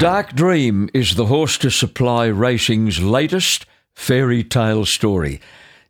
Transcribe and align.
Dark 0.00 0.32
Dream 0.32 0.88
is 0.94 1.16
the 1.16 1.26
horse 1.26 1.58
to 1.58 1.70
supply 1.70 2.26
racing's 2.26 3.02
latest 3.02 3.66
fairy 3.96 4.44
tale 4.44 4.84
story. 4.84 5.40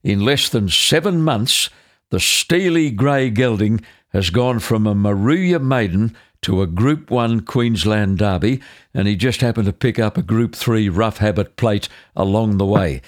In 0.02 0.24
less 0.24 0.48
than 0.48 0.70
seven 0.70 1.22
months, 1.22 1.68
the 2.08 2.18
steely 2.18 2.90
grey 2.90 3.28
gelding 3.28 3.82
has 4.14 4.30
gone 4.30 4.60
from 4.60 4.86
a 4.86 4.94
Moruya 4.94 5.60
maiden 5.60 6.16
to 6.40 6.62
a 6.62 6.66
Group 6.66 7.10
1 7.10 7.40
Queensland 7.40 8.16
Derby, 8.16 8.62
and 8.94 9.06
he 9.06 9.14
just 9.14 9.42
happened 9.42 9.66
to 9.66 9.74
pick 9.74 9.98
up 9.98 10.16
a 10.16 10.22
Group 10.22 10.56
3 10.56 10.88
rough 10.88 11.18
habit 11.18 11.56
plate 11.56 11.90
along 12.16 12.56
the 12.56 12.64
way. 12.64 13.02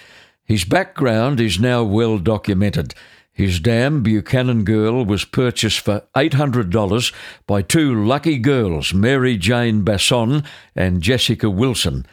His 0.45 0.65
background 0.67 1.41
is 1.41 1.59
now 1.59 1.83
well 1.83 2.19
documented. 2.19 2.93
His 3.41 3.59
dam, 3.59 4.03
Buchanan 4.03 4.65
Girl, 4.65 5.03
was 5.03 5.25
purchased 5.25 5.81
for 5.81 6.03
$800 6.15 7.13
by 7.47 7.63
two 7.63 8.05
lucky 8.05 8.37
girls, 8.37 8.93
Mary 8.93 9.39
Jane 9.39 9.83
Basson 9.83 10.45
and 10.77 11.01
Jessica 11.01 11.49
Wilson. 11.49 12.05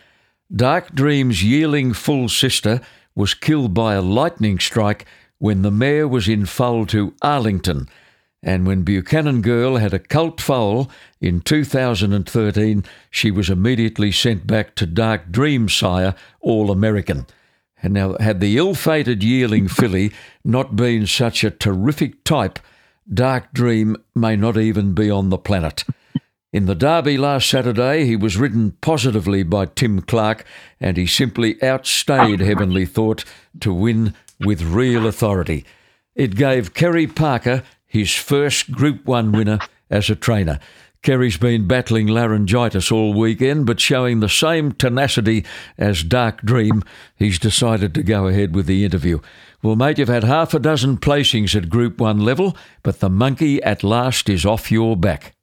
Dark 0.49 0.95
Dream's 0.95 1.43
yearling 1.43 1.91
full 1.91 2.29
sister 2.29 2.79
was 3.13 3.33
killed 3.33 3.73
by 3.73 3.95
a 3.95 4.01
lightning 4.01 4.57
strike 4.57 5.05
when 5.37 5.63
the 5.63 5.69
mare 5.69 6.07
was 6.07 6.29
in 6.29 6.45
foal 6.45 6.85
to 6.85 7.13
Arlington. 7.21 7.89
And 8.41 8.65
when 8.65 8.83
Buchanan 8.83 9.41
Girl 9.41 9.75
had 9.75 9.93
a 9.93 9.99
colt 9.99 10.39
foal 10.39 10.89
in 11.19 11.41
2013, 11.41 12.85
she 13.11 13.31
was 13.31 13.49
immediately 13.49 14.13
sent 14.13 14.47
back 14.47 14.75
to 14.75 14.85
Dark 14.85 15.29
Dream 15.29 15.67
sire, 15.67 16.15
All 16.39 16.71
American. 16.71 17.25
And 17.81 17.93
now, 17.93 18.15
had 18.19 18.39
the 18.39 18.57
ill 18.57 18.73
fated 18.73 19.23
yearling 19.23 19.67
filly 19.67 20.11
not 20.43 20.75
been 20.75 21.05
such 21.05 21.43
a 21.43 21.51
terrific 21.51 22.23
type, 22.23 22.59
Dark 23.11 23.53
Dream 23.53 23.95
may 24.15 24.35
not 24.35 24.57
even 24.57 24.93
be 24.93 25.09
on 25.09 25.29
the 25.29 25.37
planet. 25.37 25.83
In 26.51 26.65
the 26.65 26.75
Derby 26.75 27.17
last 27.17 27.49
Saturday, 27.49 28.05
he 28.05 28.15
was 28.15 28.37
ridden 28.37 28.71
positively 28.81 29.43
by 29.43 29.65
Tim 29.65 30.01
Clark, 30.01 30.45
and 30.79 30.97
he 30.97 31.05
simply 31.05 31.61
outstayed 31.61 32.39
Heavenly 32.39 32.85
Thought 32.85 33.25
to 33.59 33.73
win 33.73 34.13
with 34.39 34.61
real 34.61 35.05
authority. 35.05 35.65
It 36.15 36.35
gave 36.35 36.73
Kerry 36.73 37.05
Parker 37.05 37.63
his 37.85 38.13
first 38.13 38.71
Group 38.71 39.05
1 39.05 39.31
winner 39.31 39.59
as 39.89 40.09
a 40.09 40.15
trainer. 40.15 40.59
Kerry's 41.03 41.37
been 41.37 41.67
battling 41.67 42.07
laryngitis 42.07 42.91
all 42.91 43.13
weekend, 43.13 43.65
but 43.65 43.79
showing 43.79 44.19
the 44.19 44.29
same 44.29 44.71
tenacity 44.71 45.45
as 45.77 46.03
Dark 46.03 46.41
Dream, 46.41 46.83
he's 47.15 47.39
decided 47.39 47.93
to 47.95 48.03
go 48.03 48.27
ahead 48.27 48.55
with 48.55 48.65
the 48.65 48.83
interview. 48.83 49.19
Well, 49.61 49.75
mate, 49.75 49.97
you've 49.97 50.07
had 50.07 50.23
half 50.23 50.53
a 50.53 50.59
dozen 50.59 50.97
placings 50.97 51.55
at 51.55 51.69
Group 51.69 51.99
1 51.99 52.19
level, 52.19 52.55
but 52.83 52.99
the 52.99 53.09
monkey 53.09 53.61
at 53.63 53.83
last 53.83 54.29
is 54.29 54.45
off 54.45 54.71
your 54.71 54.95
back. 54.95 55.35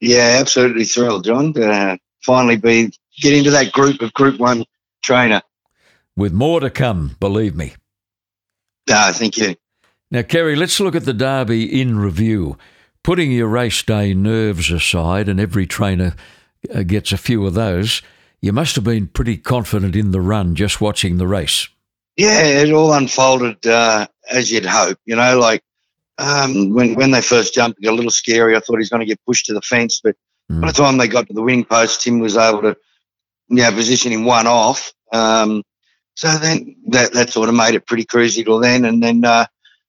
Yeah, 0.00 0.38
absolutely 0.40 0.84
thrilled, 0.84 1.24
John. 1.24 1.56
Uh, 1.56 1.96
finally 2.24 2.56
be 2.56 2.92
get 3.20 3.34
into 3.34 3.50
that 3.50 3.72
group 3.72 4.02
of 4.02 4.12
Group 4.12 4.38
1 4.38 4.64
trainer. 5.02 5.42
With 6.16 6.32
more 6.32 6.60
to 6.60 6.70
come, 6.70 7.16
believe 7.20 7.56
me. 7.56 7.74
Ah, 8.90 9.12
thank 9.14 9.38
you. 9.38 9.54
Now, 10.10 10.22
Kerry, 10.22 10.56
let's 10.56 10.78
look 10.80 10.94
at 10.94 11.04
the 11.04 11.14
Derby 11.14 11.80
in 11.80 11.98
review. 11.98 12.58
Putting 13.02 13.32
your 13.32 13.48
race 13.48 13.82
day 13.82 14.14
nerves 14.14 14.70
aside, 14.70 15.28
and 15.28 15.40
every 15.40 15.66
trainer 15.66 16.14
uh, 16.72 16.82
gets 16.82 17.10
a 17.10 17.16
few 17.16 17.44
of 17.46 17.54
those, 17.54 18.00
you 18.40 18.52
must 18.52 18.76
have 18.76 18.84
been 18.84 19.08
pretty 19.08 19.36
confident 19.36 19.96
in 19.96 20.12
the 20.12 20.20
run 20.20 20.54
just 20.54 20.80
watching 20.80 21.18
the 21.18 21.26
race. 21.26 21.68
Yeah, 22.16 22.42
it 22.42 22.72
all 22.72 22.92
unfolded 22.92 23.66
uh, 23.66 24.06
as 24.30 24.50
you'd 24.50 24.66
hope. 24.66 24.98
You 25.04 25.16
know, 25.16 25.38
like 25.38 25.62
um, 26.18 26.74
when 26.74 26.94
when 26.94 27.10
they 27.10 27.22
first 27.22 27.54
jumped, 27.54 27.78
it 27.80 27.84
got 27.84 27.92
a 27.92 27.96
little 27.96 28.10
scary. 28.10 28.56
I 28.56 28.60
thought 28.60 28.78
he's 28.78 28.90
going 28.90 29.00
to 29.00 29.06
get 29.06 29.24
pushed 29.26 29.46
to 29.46 29.54
the 29.54 29.62
fence, 29.62 30.00
but 30.02 30.16
mm. 30.50 30.60
by 30.60 30.68
the 30.68 30.72
time 30.74 30.98
they 30.98 31.08
got 31.08 31.26
to 31.28 31.32
the 31.32 31.42
winning 31.42 31.64
post, 31.64 32.02
Tim 32.02 32.18
was 32.18 32.36
able 32.36 32.62
to, 32.62 32.76
you 33.48 33.56
know, 33.56 33.72
position 33.72 34.12
him 34.12 34.24
one 34.24 34.46
off. 34.46 34.92
Um, 35.12 35.62
so 36.14 36.28
then 36.38 36.76
that 36.88 37.12
that 37.14 37.30
sort 37.30 37.48
of 37.48 37.54
made 37.54 37.74
it 37.74 37.86
pretty 37.86 38.04
cruisy 38.04 38.44
till 38.44 38.60
then, 38.60 38.84
and 38.84 39.02
then 39.02 39.24
uh, 39.24 39.46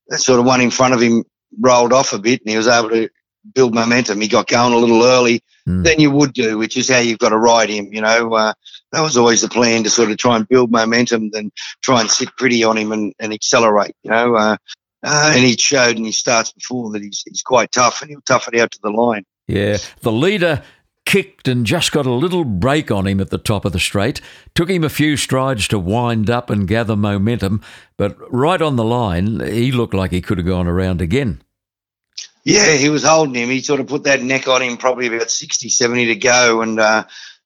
that 0.08 0.20
sort 0.20 0.40
of 0.40 0.46
one 0.46 0.62
in 0.62 0.72
front 0.72 0.94
of 0.94 1.02
him 1.02 1.26
rolled 1.60 1.94
off 1.94 2.14
a 2.14 2.20
bit 2.20 2.42
and 2.42 2.50
he 2.50 2.58
was 2.58 2.68
able 2.68 2.90
to 2.90 3.10
build 3.54 3.74
momentum. 3.74 4.22
He 4.22 4.28
got 4.28 4.48
going 4.48 4.74
a 4.74 4.78
little 4.78 5.04
early 5.04 5.44
mm. 5.68 5.84
than 5.84 6.00
you 6.00 6.12
would 6.12 6.34
do, 6.34 6.58
which 6.58 6.78
is 6.78 6.90
how 6.90 7.00
you've 7.00 7.20
got 7.20 7.30
to 7.30 7.38
ride 7.38 7.70
him. 7.70 7.94
You 7.94 8.02
know, 8.02 8.34
uh, 8.34 8.54
that 8.92 9.02
was 9.02 9.18
always 9.18 9.42
the 9.42 9.50
plan 9.50 9.84
to 9.84 9.90
sort 9.90 10.12
of 10.12 10.18
try 10.18 10.36
and 10.36 10.48
build 10.48 10.72
momentum, 10.72 11.30
then 11.32 11.52
try 11.82 12.02
and 12.02 12.10
sit 12.10 12.30
pretty 12.38 12.64
on 12.64 12.78
him 12.78 12.92
and, 12.92 13.14
and 13.20 13.34
accelerate. 13.34 13.96
You 14.04 14.12
know, 14.12 14.36
uh, 14.36 14.58
uh, 15.04 15.32
and 15.36 15.44
he 15.44 15.58
showed 15.58 15.98
in 15.98 16.06
his 16.06 16.18
starts 16.18 16.52
before 16.54 16.92
that 16.92 17.02
he's, 17.02 17.24
he's 17.26 17.42
quite 17.42 17.72
tough 17.72 18.02
and 18.02 18.10
he'll 18.10 18.22
tough 18.22 18.48
it 18.48 18.60
out 18.60 18.72
to 18.72 18.80
the 18.82 18.92
line. 18.92 19.26
Yeah, 19.48 19.78
the 20.02 20.12
leader 20.12 20.64
kicked 21.14 21.48
and 21.48 21.64
just 21.64 21.92
got 21.92 22.08
a 22.08 22.12
little 22.12 22.44
break 22.44 22.90
on 22.90 23.06
him 23.06 23.22
at 23.22 23.30
the 23.30 23.38
top 23.38 23.66
of 23.66 23.72
the 23.72 23.80
straight. 23.80 24.20
Took 24.56 24.68
him 24.68 24.84
a 24.84 24.90
few 24.90 25.16
strides 25.16 25.68
to 25.68 25.78
wind 25.78 26.28
up 26.28 26.50
and 26.50 26.68
gather 26.68 26.96
momentum, 26.96 27.62
but 27.98 28.18
right 28.34 28.60
on 28.60 28.78
the 28.78 28.84
line, 28.84 29.40
he 29.40 29.72
looked 29.72 29.94
like 29.94 30.10
he 30.10 30.22
could 30.22 30.40
have 30.40 30.48
gone 30.48 30.66
around 30.66 31.02
again. 31.02 31.44
Yeah, 32.44 32.74
he 32.74 32.90
was 32.90 33.04
holding 33.04 33.36
him. 33.36 33.50
He 33.50 33.62
sort 33.62 33.80
of 33.80 33.86
put 33.86 34.06
that 34.06 34.24
neck 34.24 34.48
on 34.48 34.64
him, 34.64 34.76
probably 34.76 35.06
about 35.06 35.30
60, 35.30 35.70
70 35.70 36.08
to 36.08 36.16
go. 36.16 36.64
And 36.64 36.80
uh, 36.80 37.04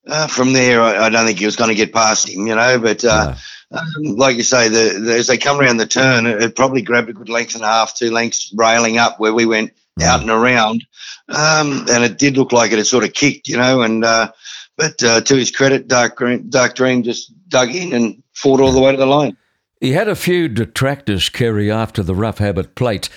uh, 0.07 0.27
from 0.27 0.53
there, 0.53 0.81
I, 0.81 1.07
I, 1.07 1.09
don't 1.09 1.25
think 1.25 1.39
he 1.39 1.45
was 1.45 1.57
going 1.57 1.69
to 1.69 1.75
get 1.75 1.91
past 1.91 2.29
him, 2.29 2.47
you 2.47 2.55
know. 2.55 2.79
But 2.79 3.03
uh, 3.03 3.35
no. 3.69 3.79
um, 3.79 4.15
like 4.15 4.37
you 4.37 4.43
say, 4.43 4.69
the, 4.69 4.97
the, 4.97 5.15
as 5.15 5.27
they 5.27 5.37
come 5.37 5.59
around 5.59 5.75
the 5.75 5.85
turn, 5.85 6.25
it, 6.25 6.41
it, 6.41 6.55
probably 6.55 6.83
grabbed 6.83 7.09
a 7.09 7.13
good 7.13 7.27
length 7.27 7.55
and 7.55 7.65
a 7.65 7.67
half, 7.67 7.95
two 7.95 8.11
lengths 8.11 8.49
railing 8.55 8.97
up 8.97 9.19
where 9.19 9.33
we 9.33 9.45
went. 9.45 9.73
Out 10.03 10.21
and 10.21 10.29
around. 10.29 10.85
Um, 11.29 11.85
and 11.89 12.03
it 12.03 12.17
did 12.17 12.37
look 12.37 12.51
like 12.51 12.71
it 12.71 12.77
had 12.77 12.87
sort 12.87 13.03
of 13.03 13.13
kicked, 13.13 13.47
you 13.47 13.57
know. 13.57 13.81
And 13.81 14.03
uh, 14.03 14.31
But 14.77 15.03
uh, 15.03 15.21
to 15.21 15.35
his 15.35 15.51
credit, 15.51 15.87
Dark, 15.87 16.21
Dark 16.49 16.75
Dream 16.75 17.03
just 17.03 17.31
dug 17.49 17.73
in 17.73 17.93
and 17.93 18.23
fought 18.33 18.61
all 18.61 18.71
the 18.71 18.81
way 18.81 18.91
to 18.91 18.97
the 18.97 19.05
line. 19.05 19.35
He 19.81 19.91
had 19.91 20.07
a 20.07 20.15
few 20.15 20.47
detractors 20.47 21.29
carry 21.29 21.71
after 21.71 22.03
the 22.03 22.15
rough 22.15 22.37
habit 22.37 22.75
plate. 22.75 23.09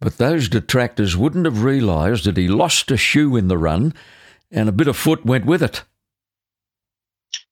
But 0.00 0.18
those 0.18 0.48
detractors 0.48 1.16
wouldn't 1.16 1.46
have 1.46 1.62
realised 1.62 2.24
that 2.24 2.36
he 2.36 2.48
lost 2.48 2.90
a 2.90 2.96
shoe 2.96 3.36
in 3.36 3.48
the 3.48 3.56
run 3.56 3.94
and 4.50 4.68
a 4.68 4.72
bit 4.72 4.88
of 4.88 4.96
foot 4.96 5.24
went 5.24 5.46
with 5.46 5.62
it. 5.62 5.82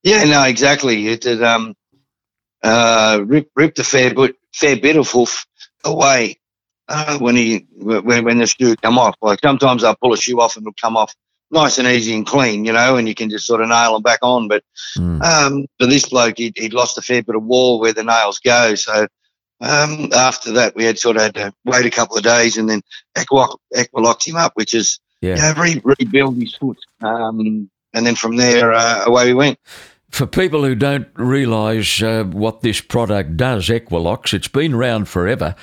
Yeah, 0.02 0.24
no, 0.24 0.42
exactly. 0.44 1.08
It 1.08 1.24
had 1.24 1.42
um, 1.42 1.74
uh, 2.62 3.20
ripped, 3.24 3.52
ripped 3.56 3.78
a 3.78 3.84
fair 3.84 4.12
bit, 4.12 4.36
fair 4.52 4.76
bit 4.76 4.96
of 4.96 5.10
hoof 5.10 5.46
away 5.84 6.40
uh, 6.92 7.18
when 7.18 7.34
he 7.34 7.66
when, 7.74 8.24
when 8.24 8.38
the 8.38 8.46
shoe 8.46 8.76
come 8.76 8.98
off. 8.98 9.16
Like 9.22 9.40
sometimes 9.42 9.82
I'll 9.82 9.96
pull 9.96 10.12
a 10.12 10.16
shoe 10.16 10.40
off 10.40 10.56
and 10.56 10.62
it'll 10.62 10.74
come 10.80 10.96
off 10.96 11.14
nice 11.50 11.78
and 11.78 11.88
easy 11.88 12.14
and 12.14 12.26
clean, 12.26 12.64
you 12.64 12.72
know, 12.72 12.96
and 12.96 13.08
you 13.08 13.14
can 13.14 13.30
just 13.30 13.46
sort 13.46 13.60
of 13.60 13.68
nail 13.68 13.94
them 13.94 14.02
back 14.02 14.20
on. 14.22 14.48
But 14.48 14.62
mm. 14.96 15.22
um, 15.22 15.66
for 15.78 15.86
this 15.86 16.08
bloke, 16.08 16.38
he'd, 16.38 16.56
he'd, 16.56 16.72
lost 16.72 16.98
a 16.98 17.02
fair 17.02 17.22
bit 17.22 17.34
of 17.34 17.44
wall 17.44 17.80
where 17.80 17.92
the 17.92 18.04
nails 18.04 18.38
go. 18.38 18.74
So 18.74 19.06
um, 19.60 20.10
after 20.14 20.52
that, 20.52 20.74
we 20.74 20.84
had 20.84 20.98
sort 20.98 21.16
of 21.16 21.22
had 21.22 21.34
to 21.34 21.52
wait 21.64 21.86
a 21.86 21.90
couple 21.90 22.16
of 22.16 22.24
days 22.24 22.56
and 22.56 22.68
then 22.68 22.82
Equilox 23.16 24.26
him 24.26 24.36
up, 24.36 24.52
which 24.54 24.74
is 24.74 24.98
yeah. 25.20 25.36
you 25.36 25.54
know, 25.54 25.62
re- 25.62 25.94
rebuild 25.98 26.36
his 26.36 26.54
foot. 26.54 26.78
Um, 27.00 27.70
and 27.94 28.06
then 28.06 28.14
from 28.14 28.36
there, 28.36 28.72
uh, 28.72 29.04
away 29.04 29.26
we 29.26 29.34
went. 29.34 29.58
For 30.10 30.26
people 30.26 30.64
who 30.64 30.74
don't 30.74 31.08
realise 31.14 32.02
uh, 32.02 32.24
what 32.24 32.60
this 32.60 32.80
product 32.80 33.36
does, 33.36 33.68
Equilox, 33.68 34.34
it's 34.34 34.48
been 34.48 34.74
around 34.74 35.08
forever. 35.08 35.54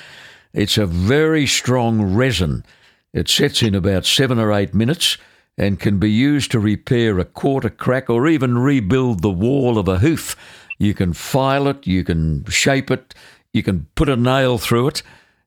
It's 0.52 0.78
a 0.78 0.86
very 0.86 1.46
strong 1.46 2.14
resin. 2.14 2.64
It 3.12 3.28
sets 3.28 3.62
in 3.62 3.74
about 3.74 4.04
seven 4.04 4.38
or 4.38 4.52
eight 4.52 4.74
minutes 4.74 5.16
and 5.56 5.78
can 5.78 5.98
be 5.98 6.10
used 6.10 6.50
to 6.52 6.58
repair 6.58 7.18
a 7.18 7.24
quarter 7.24 7.70
crack 7.70 8.08
or 8.08 8.26
even 8.26 8.58
rebuild 8.58 9.22
the 9.22 9.30
wall 9.30 9.78
of 9.78 9.88
a 9.88 9.98
hoof. 9.98 10.36
You 10.78 10.94
can 10.94 11.12
file 11.12 11.68
it, 11.68 11.86
you 11.86 12.02
can 12.04 12.44
shape 12.46 12.90
it, 12.90 13.14
you 13.52 13.62
can 13.62 13.86
put 13.94 14.08
a 14.08 14.16
nail 14.16 14.58
through 14.58 14.88
it, 14.88 15.02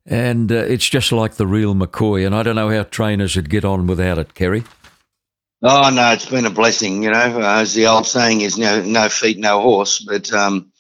and 0.06 0.52
uh, 0.52 0.56
it's 0.56 0.88
just 0.88 1.12
like 1.12 1.36
the 1.36 1.48
real 1.48 1.74
McCoy. 1.74 2.26
And 2.26 2.36
I 2.36 2.44
don't 2.44 2.56
know 2.56 2.70
how 2.70 2.84
trainers 2.84 3.36
would 3.36 3.50
get 3.50 3.66
on 3.66 3.88
without 3.88 4.18
it, 4.18 4.36
Kerry. 4.36 4.64
Oh 5.64 5.90
no, 5.94 6.12
it's 6.12 6.26
been 6.26 6.46
a 6.46 6.50
blessing. 6.50 7.04
You 7.04 7.12
know, 7.12 7.42
uh, 7.42 7.62
as 7.62 7.74
the 7.74 7.88
old 7.88 8.06
saying 8.06 8.42
is, 8.42 8.58
know, 8.58 8.84
no 8.84 9.10
feet, 9.10 9.40
no 9.40 9.62
horse. 9.62 10.00
But 10.00 10.32
um, 10.34 10.72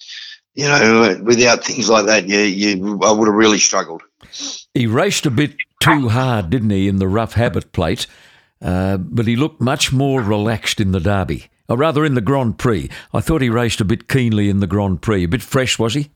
you 0.56 0.66
know, 0.66 1.20
without 1.24 1.64
things 1.64 1.90
like 1.90 2.06
that, 2.06 2.28
you, 2.28 2.40
you, 2.40 3.00
I 3.02 3.12
would 3.12 3.28
have 3.28 3.36
really 3.36 3.60
struggled. 3.60 4.04
He 4.74 4.88
raced 4.88 5.26
a 5.26 5.32
bit 5.32 5.56
too 5.80 6.10
hard, 6.10 6.50
didn't 6.50 6.70
he, 6.70 6.88
in 6.88 6.98
the 6.98 7.08
rough 7.08 7.34
habit 7.34 7.72
plate? 7.72 8.08
Uh, 8.62 8.98
but 8.98 9.28
he 9.28 9.36
looked 9.36 9.62
much 9.62 9.92
more 9.92 10.22
relaxed 10.22 10.80
in 10.80 10.92
the 10.92 11.00
Derby, 11.00 11.48
or 11.68 11.78
rather 11.78 12.06
in 12.06 12.14
the 12.14 12.22
Grand 12.22 12.58
Prix. 12.58 12.90
I 13.14 13.20
thought 13.20 13.42
he 13.42 13.50
raced 13.50 13.82
a 13.82 13.86
bit 13.86 14.08
keenly 14.08 14.50
in 14.50 14.60
the 14.60 14.68
Grand 14.68 15.02
Prix. 15.02 15.24
A 15.24 15.28
bit 15.28 15.42
fresh, 15.42 15.78
was 15.78 15.94
he? 15.94 16.12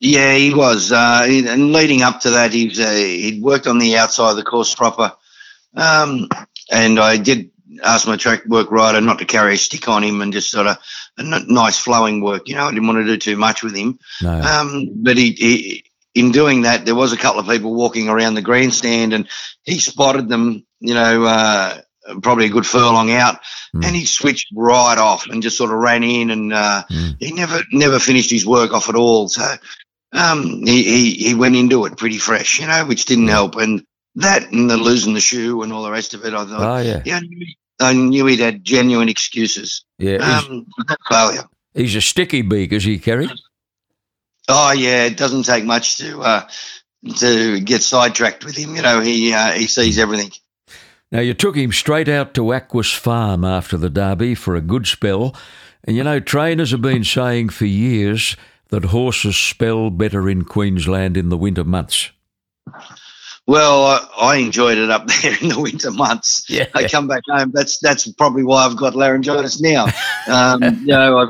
Yeah, 0.00 0.34
he 0.34 0.52
was. 0.52 0.92
Uh, 0.92 1.26
and 1.26 1.72
leading 1.72 2.02
up 2.02 2.20
to 2.20 2.30
that, 2.30 2.52
he's 2.52 2.78
uh, 2.78 2.92
he'd 2.92 3.42
worked 3.42 3.66
on 3.66 3.78
the 3.78 3.96
outside 3.96 4.30
of 4.30 4.36
the 4.36 4.42
course 4.42 4.74
proper. 4.74 5.12
Um, 5.74 6.28
and 6.70 6.98
I 6.98 7.16
did 7.16 7.50
ask 7.82 8.06
my 8.06 8.16
track 8.16 8.44
work 8.46 8.70
rider 8.70 9.00
not 9.00 9.18
to 9.18 9.24
carry 9.24 9.54
a 9.54 9.58
stick 9.58 9.88
on 9.88 10.02
him 10.02 10.20
and 10.20 10.32
just 10.32 10.50
sort 10.50 10.66
of 10.66 10.78
a 11.18 11.22
nice 11.22 11.78
flowing 11.78 12.20
work. 12.20 12.48
You 12.48 12.56
know, 12.56 12.66
I 12.66 12.70
didn't 12.70 12.86
want 12.86 12.98
to 12.98 13.04
do 13.04 13.16
too 13.16 13.36
much 13.36 13.62
with 13.62 13.74
him. 13.74 13.98
No. 14.22 14.40
Um, 14.40 14.90
but 14.96 15.16
he, 15.16 15.32
he, 15.32 15.84
in 16.16 16.32
doing 16.32 16.62
that, 16.62 16.86
there 16.86 16.94
was 16.94 17.12
a 17.12 17.16
couple 17.16 17.40
of 17.40 17.46
people 17.46 17.74
walking 17.74 18.08
around 18.08 18.34
the 18.34 18.42
grandstand, 18.42 19.12
and 19.12 19.28
he 19.62 19.78
spotted 19.78 20.28
them. 20.28 20.64
You 20.80 20.94
know, 20.94 21.24
uh, 21.24 21.78
probably 22.22 22.46
a 22.46 22.50
good 22.50 22.66
furlong 22.66 23.10
out, 23.10 23.36
mm. 23.74 23.84
and 23.84 23.94
he 23.94 24.04
switched 24.04 24.48
right 24.54 24.98
off 24.98 25.26
and 25.26 25.42
just 25.42 25.58
sort 25.58 25.70
of 25.70 25.78
ran 25.78 26.02
in, 26.02 26.30
and 26.30 26.52
uh, 26.52 26.82
mm. 26.90 27.16
he 27.20 27.32
never 27.32 27.60
never 27.70 27.98
finished 27.98 28.30
his 28.30 28.46
work 28.46 28.72
off 28.72 28.88
at 28.88 28.94
all. 28.94 29.28
So 29.28 29.44
um, 30.12 30.62
he, 30.64 30.82
he 30.82 31.10
he 31.12 31.34
went 31.34 31.56
into 31.56 31.84
it 31.84 31.98
pretty 31.98 32.18
fresh, 32.18 32.60
you 32.60 32.66
know, 32.66 32.84
which 32.86 33.04
didn't 33.04 33.28
help, 33.28 33.56
and 33.56 33.84
that 34.16 34.50
and 34.50 34.70
the 34.70 34.76
losing 34.76 35.14
the 35.14 35.20
shoe 35.20 35.62
and 35.62 35.72
all 35.72 35.82
the 35.82 35.92
rest 35.92 36.14
of 36.14 36.24
it. 36.24 36.32
I 36.32 36.44
thought, 36.44 36.78
oh 36.78 36.82
yeah, 36.82 37.02
yeah 37.04 37.20
I 37.78 37.92
knew 37.92 38.24
he'd 38.24 38.40
had 38.40 38.64
genuine 38.64 39.10
excuses. 39.10 39.84
Yeah, 39.98 40.16
um, 40.16 40.66
failure. 41.08 41.44
He's 41.74 41.94
a 41.94 42.00
sticky 42.00 42.40
beak, 42.40 42.72
is 42.72 42.84
he, 42.84 42.98
Kerry? 42.98 43.28
Oh 44.48 44.72
yeah, 44.72 45.04
it 45.04 45.16
doesn't 45.16 45.44
take 45.44 45.64
much 45.64 45.98
to 45.98 46.20
uh, 46.20 46.48
to 47.18 47.60
get 47.60 47.82
sidetracked 47.82 48.44
with 48.44 48.56
him. 48.56 48.76
You 48.76 48.82
know, 48.82 49.00
he 49.00 49.32
uh, 49.32 49.52
he 49.52 49.66
sees 49.66 49.98
everything. 49.98 50.32
Now 51.12 51.20
you 51.20 51.34
took 51.34 51.56
him 51.56 51.72
straight 51.72 52.08
out 52.08 52.34
to 52.34 52.52
Aquis 52.52 52.92
Farm 52.92 53.44
after 53.44 53.76
the 53.76 53.90
Derby 53.90 54.34
for 54.34 54.54
a 54.56 54.60
good 54.60 54.86
spell, 54.86 55.34
and 55.84 55.96
you 55.96 56.04
know 56.04 56.20
trainers 56.20 56.70
have 56.70 56.82
been 56.82 57.04
saying 57.04 57.50
for 57.50 57.66
years 57.66 58.36
that 58.68 58.86
horses 58.86 59.36
spell 59.36 59.90
better 59.90 60.28
in 60.28 60.44
Queensland 60.44 61.16
in 61.16 61.28
the 61.28 61.36
winter 61.36 61.64
months. 61.64 62.10
Well, 63.46 63.84
I, 63.84 64.08
I, 64.18 64.36
enjoyed 64.38 64.76
it 64.76 64.90
up 64.90 65.06
there 65.22 65.36
in 65.40 65.48
the 65.48 65.60
winter 65.60 65.92
months. 65.92 66.44
Yeah. 66.48 66.66
I 66.74 66.88
come 66.88 67.06
back 67.06 67.22
home. 67.28 67.52
That's 67.54 67.78
that's 67.78 68.10
probably 68.12 68.42
why 68.42 68.66
I've 68.66 68.76
got 68.76 68.94
laryngitis 68.94 69.60
now. 69.60 69.86
Um, 70.28 70.60
you 70.80 70.86
know, 70.86 71.18
I've 71.18 71.28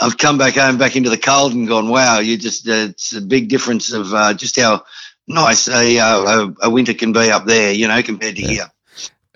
I've 0.00 0.16
come 0.16 0.38
back 0.38 0.54
home, 0.54 0.78
back 0.78 0.96
into 0.96 1.10
the 1.10 1.18
cold, 1.18 1.52
and 1.52 1.68
gone, 1.68 1.88
wow, 1.88 2.20
you 2.20 2.38
just 2.38 2.66
uh, 2.68 2.88
it's 2.90 3.14
a 3.14 3.20
big 3.20 3.48
difference 3.48 3.92
of 3.92 4.12
uh, 4.14 4.34
just 4.34 4.58
how 4.58 4.84
nice 5.28 5.68
a, 5.68 5.98
uh, 5.98 6.22
a, 6.22 6.54
a 6.62 6.70
winter 6.70 6.94
can 6.94 7.12
be 7.12 7.30
up 7.30 7.44
there. 7.44 7.72
You 7.72 7.88
know, 7.88 8.02
compared 8.02 8.36
to 8.36 8.42
yeah. 8.42 8.48
here. 8.48 8.66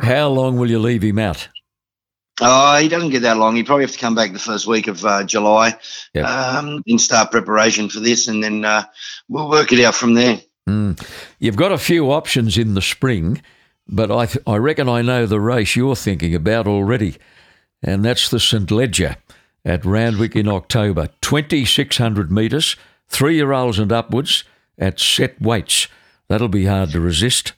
How 0.00 0.28
long 0.28 0.56
will 0.56 0.70
you 0.70 0.78
leave 0.78 1.02
him 1.02 1.18
out? 1.18 1.48
Oh, 2.40 2.78
he 2.78 2.88
doesn't 2.88 3.10
get 3.10 3.22
that 3.22 3.36
long. 3.36 3.54
He 3.54 3.62
probably 3.62 3.84
have 3.84 3.92
to 3.92 3.98
come 3.98 4.16
back 4.16 4.32
the 4.32 4.40
first 4.40 4.66
week 4.66 4.88
of 4.88 5.04
uh, 5.04 5.22
July 5.22 5.78
yep. 6.14 6.26
um, 6.26 6.82
and 6.86 7.00
start 7.00 7.30
preparation 7.30 7.88
for 7.88 8.00
this, 8.00 8.26
and 8.26 8.42
then 8.42 8.64
uh, 8.64 8.84
we'll 9.28 9.48
work 9.48 9.72
it 9.72 9.84
out 9.84 9.94
from 9.94 10.14
there. 10.14 10.40
Mm. 10.68 11.00
You've 11.38 11.56
got 11.56 11.70
a 11.70 11.78
few 11.78 12.10
options 12.10 12.58
in 12.58 12.74
the 12.74 12.82
spring, 12.82 13.40
but 13.86 14.10
I, 14.10 14.26
th- 14.26 14.42
I 14.48 14.56
reckon 14.56 14.88
I 14.88 15.02
know 15.02 15.26
the 15.26 15.40
race 15.40 15.76
you're 15.76 15.94
thinking 15.94 16.34
about 16.34 16.66
already, 16.66 17.16
and 17.82 18.04
that's 18.04 18.28
the 18.30 18.40
St 18.40 18.68
Leger 18.70 19.16
at 19.64 19.84
Randwick 19.84 20.36
in 20.36 20.48
October. 20.48 21.08
2,600 21.22 22.30
metres, 22.30 22.76
three 23.08 23.36
year 23.36 23.52
olds 23.52 23.78
and 23.78 23.92
upwards 23.92 24.44
at 24.78 25.00
set 25.00 25.40
weights. 25.40 25.88
That'll 26.28 26.48
be 26.48 26.66
hard 26.66 26.90
to 26.90 27.00
resist. 27.00 27.52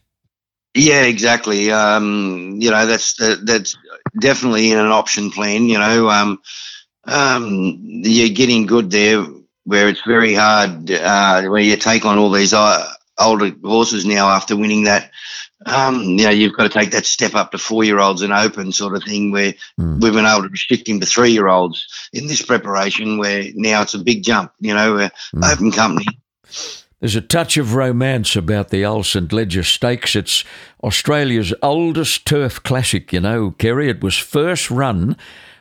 Yeah, 0.74 1.04
exactly. 1.04 1.70
Um, 1.70 2.58
you 2.60 2.70
know, 2.70 2.84
that's 2.84 3.14
that's 3.42 3.76
definitely 4.20 4.72
in 4.72 4.78
an 4.78 4.92
option 4.92 5.30
plan. 5.30 5.66
You 5.66 5.78
know, 5.78 6.10
um, 6.10 6.40
um, 7.04 7.78
you're 7.80 8.34
getting 8.34 8.66
good 8.66 8.90
there 8.90 9.24
where 9.64 9.88
it's 9.88 10.02
very 10.06 10.34
hard 10.34 10.90
uh, 10.90 11.42
where 11.44 11.62
you 11.62 11.76
take 11.76 12.04
on 12.04 12.18
all 12.18 12.30
these 12.30 12.52
uh, 12.52 12.92
older 13.18 13.52
horses 13.64 14.04
now 14.04 14.28
after 14.28 14.56
winning 14.56 14.84
that. 14.84 15.10
Um, 15.64 16.02
you 16.02 16.24
know, 16.24 16.30
you've 16.30 16.56
got 16.56 16.64
to 16.64 16.68
take 16.68 16.90
that 16.90 17.06
step 17.06 17.34
up 17.34 17.50
to 17.52 17.58
four 17.58 17.82
year 17.82 17.98
olds 17.98 18.22
and 18.22 18.32
open 18.32 18.72
sort 18.72 18.94
of 18.94 19.02
thing 19.02 19.32
where 19.32 19.54
mm. 19.80 20.00
we've 20.00 20.12
been 20.12 20.26
able 20.26 20.42
to 20.42 20.48
restrict 20.48 20.88
him 20.88 21.00
to 21.00 21.06
three 21.06 21.30
year 21.30 21.48
olds 21.48 21.86
in 22.12 22.26
this 22.26 22.42
preparation 22.42 23.18
where 23.18 23.44
now 23.54 23.82
it's 23.82 23.94
a 23.94 23.98
big 23.98 24.22
jump, 24.22 24.52
you 24.60 24.74
know, 24.74 25.08
mm. 25.34 25.52
open 25.52 25.72
company. 25.72 26.06
There's 27.00 27.16
a 27.16 27.20
touch 27.20 27.56
of 27.56 27.74
romance 27.74 28.36
about 28.36 28.70
the 28.70 28.84
Old 28.84 29.06
St 29.06 29.30
Leger 29.30 29.62
Stakes. 29.62 30.16
It's 30.16 30.44
Australia's 30.82 31.52
oldest 31.62 32.26
turf 32.26 32.62
classic, 32.62 33.12
you 33.12 33.20
know, 33.20 33.50
Kerry. 33.52 33.90
It 33.90 34.02
was 34.02 34.16
first 34.16 34.70
run 34.70 35.16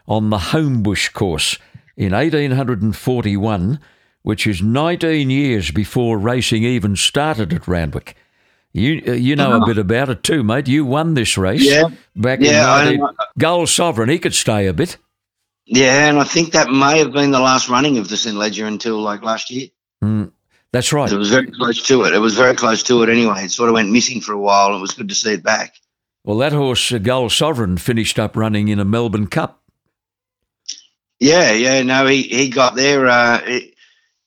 on 0.07 0.30
the 0.30 0.38
Homebush 0.38 1.12
course 1.12 1.57
in 1.98 2.13
1841 2.13 3.80
which 4.25 4.48
is 4.48 4.60
19 4.60 5.30
years 5.30 5.69
before 5.69 6.18
racing 6.18 6.63
even 6.63 6.95
started 6.95 7.54
at 7.54 7.68
Randwick. 7.68 8.16
You 8.74 9.04
uh, 9.07 9.12
you 9.12 9.36
know 9.36 9.51
a 9.51 9.57
uh-huh. 9.57 9.66
bit 9.68 9.77
about 9.77 10.10
it 10.10 10.24
too, 10.24 10.44
mate. 10.44 10.68
You 10.68 10.83
won 10.83 11.13
this 11.13 11.38
race 11.38 11.63
yeah. 11.63 11.89
back 12.16 12.39
yeah, 12.42 12.89
in 12.89 13.00
19... 13.00 13.16
Gold 13.38 13.69
Sovereign. 13.69 14.10
He 14.10 14.18
could 14.18 14.33
stay 14.33 14.66
a 14.66 14.74
bit. 14.74 14.98
Yeah, 15.68 16.10
and 16.10 16.18
I 16.18 16.24
think 16.24 16.54
that 16.54 16.69
may 16.69 16.98
have 16.98 17.12
been 17.13 17.30
the 17.30 17.39
last 17.39 17.69
running 17.69 18.00
of 18.00 18.10
the 18.10 18.18
St 18.18 18.36
Leger 18.36 18.66
until 18.66 19.00
like 19.00 19.22
last 19.22 19.51
year. 19.51 19.68
Mm, 20.04 20.31
that's 20.71 20.92
right. 20.92 21.12
It 21.12 21.18
was 21.18 21.30
very 21.30 21.51
close 21.51 21.83
to 21.83 22.04
it. 22.06 22.16
It 22.16 22.19
was 22.19 22.33
very 22.33 22.56
close 22.56 22.81
to 22.83 23.04
it 23.04 23.10
anyway. 23.10 23.45
It 23.45 23.51
sort 23.51 23.69
of 23.69 23.75
went 23.75 23.92
missing 23.92 24.21
for 24.21 24.33
a 24.33 24.39
while. 24.39 24.75
It 24.75 24.81
was 24.81 24.94
good 24.94 25.10
to 25.10 25.16
see 25.16 25.33
it 25.33 25.44
back. 25.44 25.75
Well, 26.24 26.38
that 26.39 26.51
horse, 26.51 26.92
uh, 26.92 26.98
Gold 26.98 27.31
Sovereign, 27.31 27.78
finished 27.78 28.18
up 28.18 28.36
running 28.36 28.69
in 28.69 28.80
a 28.80 28.86
Melbourne 28.86 29.28
Cup. 29.28 29.62
Yeah, 31.19 31.51
yeah. 31.51 31.83
No, 31.83 32.07
he, 32.07 32.24
he 32.24 32.50
got 32.50 32.75
there. 32.75 33.07
Uh, 33.07 33.39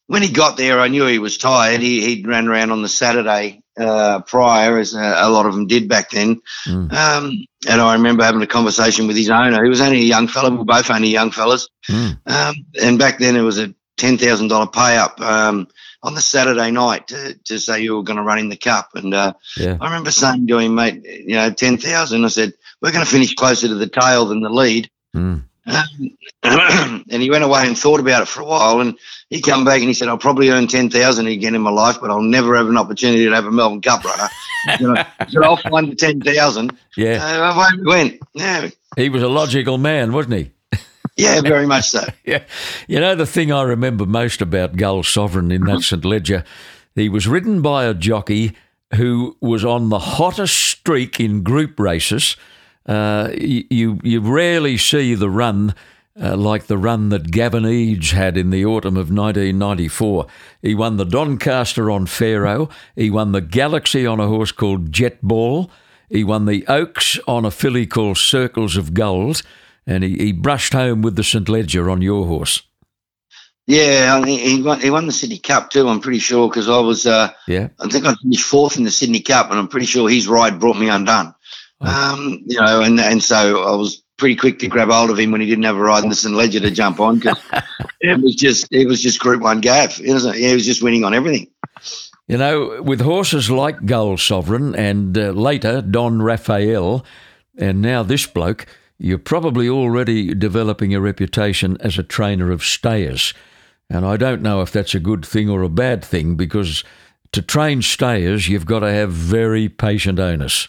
when 0.09 0.23
he 0.23 0.31
got 0.31 0.57
there, 0.57 0.81
I 0.81 0.89
knew 0.89 1.07
he 1.07 1.19
was 1.19 1.39
tired. 1.39 1.81
He 1.81 2.01
he 2.17 2.25
ran 2.25 2.49
around 2.49 2.73
on 2.73 2.83
the 2.83 2.89
Saturday 2.89 3.63
uh, 3.79 4.23
prior, 4.23 4.79
as 4.79 4.95
a, 4.95 5.15
a, 5.19 5.31
lot 5.31 5.47
of 5.47 5.55
them 5.55 5.67
did 5.67 5.89
back 5.89 6.11
then. 6.11 6.41
Mm. 6.67 6.93
Um, 6.93 7.33
and 7.69 7.81
I 7.81 7.93
remember 7.93 8.25
having 8.25 8.43
a 8.43 8.47
conversation 8.47 9.07
with 9.07 9.17
his 9.17 9.31
owner. 9.31 9.63
He 9.63 9.69
was 9.69 9.83
only 9.83 9.99
a 9.99 10.05
young 10.05 10.27
fella. 10.27 10.51
We 10.51 10.57
were 10.57 10.65
both 10.65 10.91
only 10.91 11.09
young 11.09 11.31
fellas. 11.31 11.69
Mm. 11.89 12.19
Um, 12.27 12.55
and 12.83 12.99
back 12.99 13.19
then 13.19 13.37
it 13.37 13.43
was 13.43 13.59
a 13.59 13.75
ten 13.99 14.17
thousand 14.17 14.49
dollar 14.49 14.67
pay 14.67 14.97
up 14.97 15.21
um, 15.21 15.69
on 16.03 16.15
the 16.15 16.23
Saturday 16.23 16.71
night 16.71 17.09
to, 17.09 17.39
to 17.45 17.61
say 17.61 17.83
you 17.83 17.95
were 17.95 18.03
going 18.03 18.17
to 18.17 18.23
run 18.23 18.39
in 18.39 18.49
the 18.49 18.57
cup. 18.57 18.91
And 18.95 19.13
uh, 19.13 19.35
yeah. 19.59 19.77
I 19.79 19.85
remember 19.85 20.11
saying 20.11 20.47
to 20.47 20.59
him, 20.59 20.75
mate, 20.75 21.05
you 21.05 21.35
know, 21.35 21.51
ten 21.51 21.77
thousand. 21.77 22.25
I 22.25 22.29
said 22.29 22.55
we're 22.81 22.93
going 22.93 23.05
to 23.05 23.11
finish 23.11 23.35
closer 23.35 23.69
to 23.69 23.75
the 23.75 23.89
tail 23.89 24.25
than 24.25 24.41
the 24.41 24.49
lead. 24.49 24.91
Mm. 25.15 25.45
And 27.11 27.23
he 27.23 27.31
went 27.31 27.45
away 27.45 27.67
and 27.67 27.77
thought 27.77 28.01
about 28.01 28.23
it 28.23 28.29
for 28.29 28.43
a 28.43 28.45
while, 28.45 28.81
and 28.81 28.99
he 29.29 29.41
come 29.41 29.65
back 29.65 29.79
and 29.79 29.89
he 29.89 29.95
said, 29.95 30.09
"I'll 30.09 30.19
probably 30.19 30.51
earn 30.51 30.67
ten 30.67 30.91
thousand 30.91 31.27
again 31.27 31.55
in 31.55 31.63
my 31.63 31.71
life, 31.71 31.99
but 32.01 32.11
I'll 32.11 32.23
never 32.23 32.57
have 32.57 32.69
an 32.69 32.77
opportunity 32.77 33.25
to 33.25 33.33
have 33.33 33.47
a 33.47 33.51
Melbourne 33.51 33.81
Cup 33.81 34.05
runner." 34.05 34.29
you 34.79 34.93
know, 34.93 35.05
he 35.27 35.33
said, 35.33 35.43
"I'll 35.43 35.57
find 35.57 35.91
the 35.91 35.97
ten 35.97 36.21
thousand. 36.21 36.77
Yeah, 36.97 37.19
uh, 37.23 37.55
away 37.55 37.67
we 37.79 37.87
went. 37.87 38.21
Yeah, 38.35 38.71
he 38.97 39.09
was 39.09 39.23
a 39.23 39.29
logical 39.29 39.79
man, 39.79 40.13
wasn't 40.13 40.35
he? 40.35 40.79
yeah, 41.17 41.41
very 41.41 41.67
much 41.67 41.89
so. 41.89 42.05
yeah, 42.25 42.45
you 42.87 43.01
know 43.01 43.15
the 43.15 43.27
thing 43.27 43.53
I 43.53 43.63
remember 43.63 44.07
most 44.07 44.41
about 44.41 44.77
Gold 44.77 45.07
Sovereign 45.07 45.51
in 45.51 45.65
that 45.65 45.81
St 45.81 46.05
Leger, 46.05 46.45
he 46.95 47.09
was 47.09 47.27
ridden 47.27 47.63
by 47.63 47.85
a 47.85 47.95
jockey 47.95 48.55
who 48.95 49.37
was 49.41 49.65
on 49.65 49.89
the 49.89 49.99
hottest 49.99 50.57
streak 50.57 51.21
in 51.21 51.43
group 51.43 51.79
races 51.81 52.37
uh, 52.89 53.31
you 53.33 54.01
you 54.03 54.21
rarely 54.21 54.77
see 54.79 55.15
the 55.15 55.31
run 55.31 55.75
uh, 56.21 56.37
like 56.37 56.67
the 56.67 56.79
run 56.79 57.11
that 57.11 57.31
Gavin 57.31 57.65
Eades 57.65 58.11
had 58.11 58.37
in 58.37 58.51
the 58.51 58.65
autumn 58.65 58.97
of 58.97 59.11
1994. 59.11 60.27
He 60.63 60.75
won 60.75 60.97
the 60.97 61.05
Doncaster 61.05 61.91
on 61.91 62.07
Pharaoh. 62.07 62.69
He 62.97 63.11
won 63.11 63.33
the 63.33 63.41
Galaxy 63.41 64.07
on 64.07 64.19
a 64.19 64.27
horse 64.27 64.53
called 64.53 64.93
Jet 64.93 65.23
Ball. 65.23 65.71
He 66.09 66.25
won 66.25 66.47
the 66.47 66.67
Oaks 66.67 67.19
on 67.29 67.45
a 67.45 67.51
filly 67.51 67.87
called 67.87 68.19
Circles 68.19 68.77
of 68.77 68.95
Gold. 68.95 69.43
And 69.87 70.03
he, 70.03 70.17
he 70.17 70.33
brushed 70.33 70.73
home 70.73 71.03
with 71.03 71.17
the 71.17 71.25
St 71.25 71.49
Leger 71.49 71.89
on 71.89 72.03
your 72.03 72.27
horse. 72.27 72.63
Yeah, 73.67 74.25
he 74.25 74.63
won. 74.63 74.81
He 74.81 74.89
won 74.89 75.05
the 75.05 75.13
Sydney 75.13 75.39
Cup 75.39 75.69
too. 75.69 75.89
I'm 75.89 76.01
pretty 76.01 76.21
sure 76.21 76.49
because 76.49 76.71
I 76.71 76.81
was. 76.81 77.07
Uh, 77.07 77.31
yeah. 77.47 77.69
I 77.79 77.89
think 77.89 78.07
I 78.07 78.15
finished 78.15 78.45
fourth 78.45 78.79
in 78.79 78.85
the 78.85 78.91
Sydney 78.91 79.21
Cup, 79.21 79.51
and 79.51 79.59
I'm 79.59 79.69
pretty 79.69 79.85
sure 79.85 80.09
his 80.09 80.27
ride 80.27 80.59
brought 80.59 80.79
me 80.79 80.89
undone. 80.89 81.35
Um, 81.81 82.43
you 82.47 82.61
know, 82.61 82.83
and 82.83 82.99
and 82.99 83.23
so 83.23 83.63
I 83.63 83.77
was 83.77 84.03
pretty 84.17 84.35
quick 84.35 84.59
to 84.59 84.69
grab 84.69 84.89
hold 84.89 85.11
of 85.11 85.19
him 85.19 85.31
when 85.31 85.41
he 85.41 85.47
didn't 85.47 85.65
have 85.65 85.77
a 85.77 85.81
ride 85.81 86.03
in 86.03 86.11
the 86.11 86.17
St 86.17 86.35
Leger 86.35 86.61
to 86.61 86.71
jump 86.71 87.01
on 87.01 87.19
because 87.19 87.41
it 88.01 88.21
was 88.21 88.35
just 88.35 88.69
it 88.73 88.87
was 88.87 89.03
just 89.03 89.21
Group 89.21 89.43
One 89.43 89.61
Gav. 89.61 90.01
It 90.01 90.13
was, 90.13 90.35
he 90.35 90.53
was 90.53 90.67
just 90.67 90.83
winning 90.83 91.05
on 91.05 91.15
everything. 91.15 91.49
You 92.27 92.37
know, 92.37 92.83
with 92.83 93.01
horses 93.01 93.51
like 93.51 93.87
Gold 93.87 94.21
Sovereign 94.21 94.75
and 94.75 95.17
uh, 95.17 95.31
later 95.31 95.81
Don 95.81 96.21
Raphael, 96.21 97.05
and 97.57 97.81
now 97.81 98.03
this 98.03 98.27
bloke, 98.27 98.67
you're 98.99 99.19
probably 99.19 99.69
already 99.69 100.35
developing 100.35 100.95
a 100.95 101.01
reputation 101.01 101.79
as 101.81 101.97
a 101.97 102.03
trainer 102.03 102.51
of 102.51 102.65
stayers. 102.65 103.33
And 103.89 104.05
I 104.05 104.19
don't 104.19 104.43
know 104.43 104.61
if 104.61 104.73
that's 104.73 104.95
a 104.95 105.01
good 105.01 105.25
thing 105.25 105.49
or 105.49 105.63
a 105.63 105.71
bad 105.71 106.05
thing 106.05 106.35
because 106.35 106.85
to 107.33 107.41
train 107.41 107.81
stayers, 107.81 108.49
you've 108.49 108.67
got 108.67 108.81
to 108.81 108.93
have 108.93 109.11
very 109.11 109.69
patient 109.69 110.19
owners. 110.19 110.69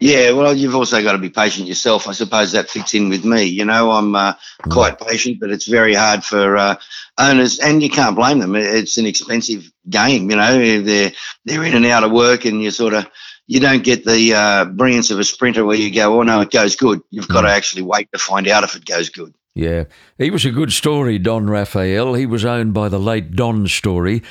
Yeah, 0.00 0.32
well, 0.32 0.56
you've 0.56 0.74
also 0.74 1.02
got 1.02 1.12
to 1.12 1.18
be 1.18 1.30
patient 1.30 1.68
yourself. 1.68 2.08
I 2.08 2.12
suppose 2.12 2.52
that 2.52 2.68
fits 2.68 2.94
in 2.94 3.10
with 3.10 3.24
me. 3.24 3.44
You 3.44 3.64
know, 3.64 3.92
I'm 3.92 4.14
uh, 4.16 4.32
mm. 4.32 4.72
quite 4.72 4.98
patient, 4.98 5.38
but 5.38 5.50
it's 5.50 5.66
very 5.66 5.94
hard 5.94 6.24
for 6.24 6.56
uh, 6.56 6.76
owners, 7.16 7.60
and 7.60 7.80
you 7.80 7.88
can't 7.88 8.16
blame 8.16 8.40
them. 8.40 8.56
It's 8.56 8.98
an 8.98 9.06
expensive 9.06 9.70
game. 9.88 10.30
You 10.30 10.36
know, 10.36 10.82
they're 10.82 11.12
they're 11.44 11.64
in 11.64 11.76
and 11.76 11.86
out 11.86 12.02
of 12.02 12.10
work, 12.10 12.44
and 12.44 12.60
you 12.60 12.72
sort 12.72 12.94
of 12.94 13.06
you 13.46 13.60
don't 13.60 13.84
get 13.84 14.04
the 14.04 14.34
uh, 14.34 14.64
brilliance 14.64 15.12
of 15.12 15.20
a 15.20 15.24
sprinter 15.24 15.64
where 15.64 15.76
you 15.76 15.94
go, 15.94 16.18
oh 16.18 16.22
no, 16.22 16.40
it 16.40 16.50
goes 16.50 16.74
good. 16.74 17.00
You've 17.10 17.28
got 17.28 17.42
to 17.42 17.48
mm. 17.48 17.56
actually 17.56 17.82
wait 17.82 18.10
to 18.12 18.18
find 18.18 18.48
out 18.48 18.64
if 18.64 18.74
it 18.74 18.84
goes 18.84 19.10
good. 19.10 19.32
Yeah, 19.54 19.84
he 20.18 20.32
was 20.32 20.44
a 20.44 20.50
good 20.50 20.72
story, 20.72 21.20
Don 21.20 21.48
Raphael. 21.48 22.14
He 22.14 22.26
was 22.26 22.44
owned 22.44 22.74
by 22.74 22.88
the 22.88 22.98
late 22.98 23.36
Don 23.36 23.68
Story, 23.68 24.24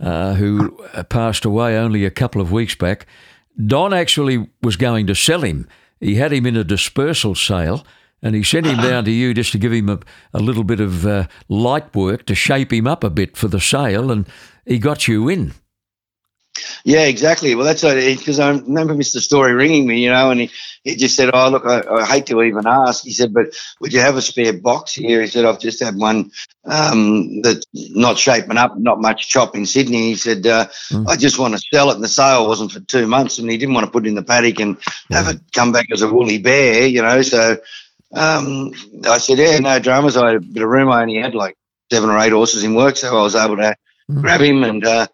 uh, 0.00 0.34
who 0.34 0.78
passed 1.08 1.44
away 1.44 1.76
only 1.76 2.04
a 2.04 2.10
couple 2.12 2.40
of 2.40 2.52
weeks 2.52 2.76
back. 2.76 3.06
Don 3.66 3.92
actually 3.92 4.48
was 4.62 4.76
going 4.76 5.06
to 5.06 5.14
sell 5.14 5.42
him 5.42 5.66
he 6.00 6.14
had 6.14 6.32
him 6.32 6.46
in 6.46 6.56
a 6.56 6.64
dispersal 6.64 7.34
sale 7.34 7.84
and 8.22 8.34
he 8.34 8.42
sent 8.42 8.66
him 8.66 8.76
down 8.82 9.04
to 9.04 9.10
you 9.10 9.34
just 9.34 9.52
to 9.52 9.58
give 9.58 9.72
him 9.72 9.88
a, 9.88 9.98
a 10.32 10.40
little 10.40 10.64
bit 10.64 10.80
of 10.80 11.06
uh, 11.06 11.26
light 11.48 11.94
work 11.94 12.26
to 12.26 12.34
shape 12.34 12.72
him 12.72 12.86
up 12.86 13.04
a 13.04 13.10
bit 13.10 13.36
for 13.36 13.48
the 13.48 13.60
sale, 13.60 14.10
and 14.10 14.26
he 14.66 14.78
got 14.78 15.06
you 15.06 15.28
in. 15.28 15.54
Yeah, 16.84 17.04
exactly. 17.04 17.54
Well, 17.54 17.64
that's 17.64 17.82
because 17.82 18.40
I 18.40 18.50
remember 18.50 18.94
Mr. 18.94 19.18
Story 19.18 19.52
ringing 19.52 19.86
me, 19.86 20.02
you 20.02 20.10
know, 20.10 20.30
and 20.30 20.40
he, 20.40 20.50
he 20.84 20.96
just 20.96 21.16
said, 21.16 21.30
"Oh, 21.32 21.50
look, 21.50 21.66
I, 21.66 21.82
I, 21.82 22.06
hate 22.06 22.26
to 22.26 22.42
even 22.42 22.66
ask." 22.66 23.04
He 23.04 23.12
said, 23.12 23.34
"But 23.34 23.46
would 23.80 23.92
you 23.92 24.00
have 24.00 24.16
a 24.16 24.22
spare 24.22 24.52
box 24.52 24.94
here?" 24.94 25.20
He 25.20 25.26
said, 25.26 25.44
"I've 25.44 25.60
just 25.60 25.82
had 25.82 25.96
one 25.96 26.30
um, 26.64 27.42
that's 27.42 27.66
not 27.74 28.18
shaping 28.18 28.56
up, 28.56 28.78
not 28.78 29.00
much 29.00 29.28
chop 29.28 29.54
in 29.54 29.66
Sydney." 29.66 30.10
He 30.10 30.16
said, 30.16 30.46
uh, 30.46 30.66
mm. 30.90 31.06
"I 31.08 31.16
just 31.16 31.38
want 31.38 31.54
to 31.54 31.62
sell 31.72 31.90
it." 31.90 31.96
And 31.96 32.04
the 32.04 32.08
sale 32.08 32.46
wasn't 32.46 32.72
for 32.72 32.80
two 32.80 33.06
months, 33.06 33.38
and 33.38 33.50
he 33.50 33.58
didn't 33.58 33.74
want 33.74 33.86
to 33.86 33.92
put 33.92 34.06
it 34.06 34.08
in 34.08 34.14
the 34.14 34.22
paddock 34.22 34.60
and 34.60 34.78
have 35.10 35.28
it 35.28 35.40
come 35.52 35.72
back 35.72 35.86
as 35.92 36.02
a 36.02 36.12
woolly 36.12 36.38
bear, 36.38 36.86
you 36.86 37.02
know. 37.02 37.22
So 37.22 37.58
um, 38.14 38.72
I 39.04 39.18
said, 39.18 39.38
"Yeah, 39.38 39.58
no 39.58 39.78
dramas." 39.78 40.16
I 40.16 40.28
had 40.28 40.36
a 40.36 40.40
bit 40.40 40.62
of 40.62 40.68
room. 40.68 40.90
I 40.90 41.02
only 41.02 41.16
had 41.16 41.34
like 41.34 41.56
seven 41.92 42.10
or 42.10 42.18
eight 42.18 42.32
horses 42.32 42.64
in 42.64 42.74
work, 42.74 42.96
so 42.96 43.16
I 43.16 43.22
was 43.22 43.34
able 43.34 43.56
to 43.56 43.76
mm. 44.10 44.22
grab 44.22 44.40
him 44.40 44.64
and. 44.64 44.84
Uh, 44.84 45.06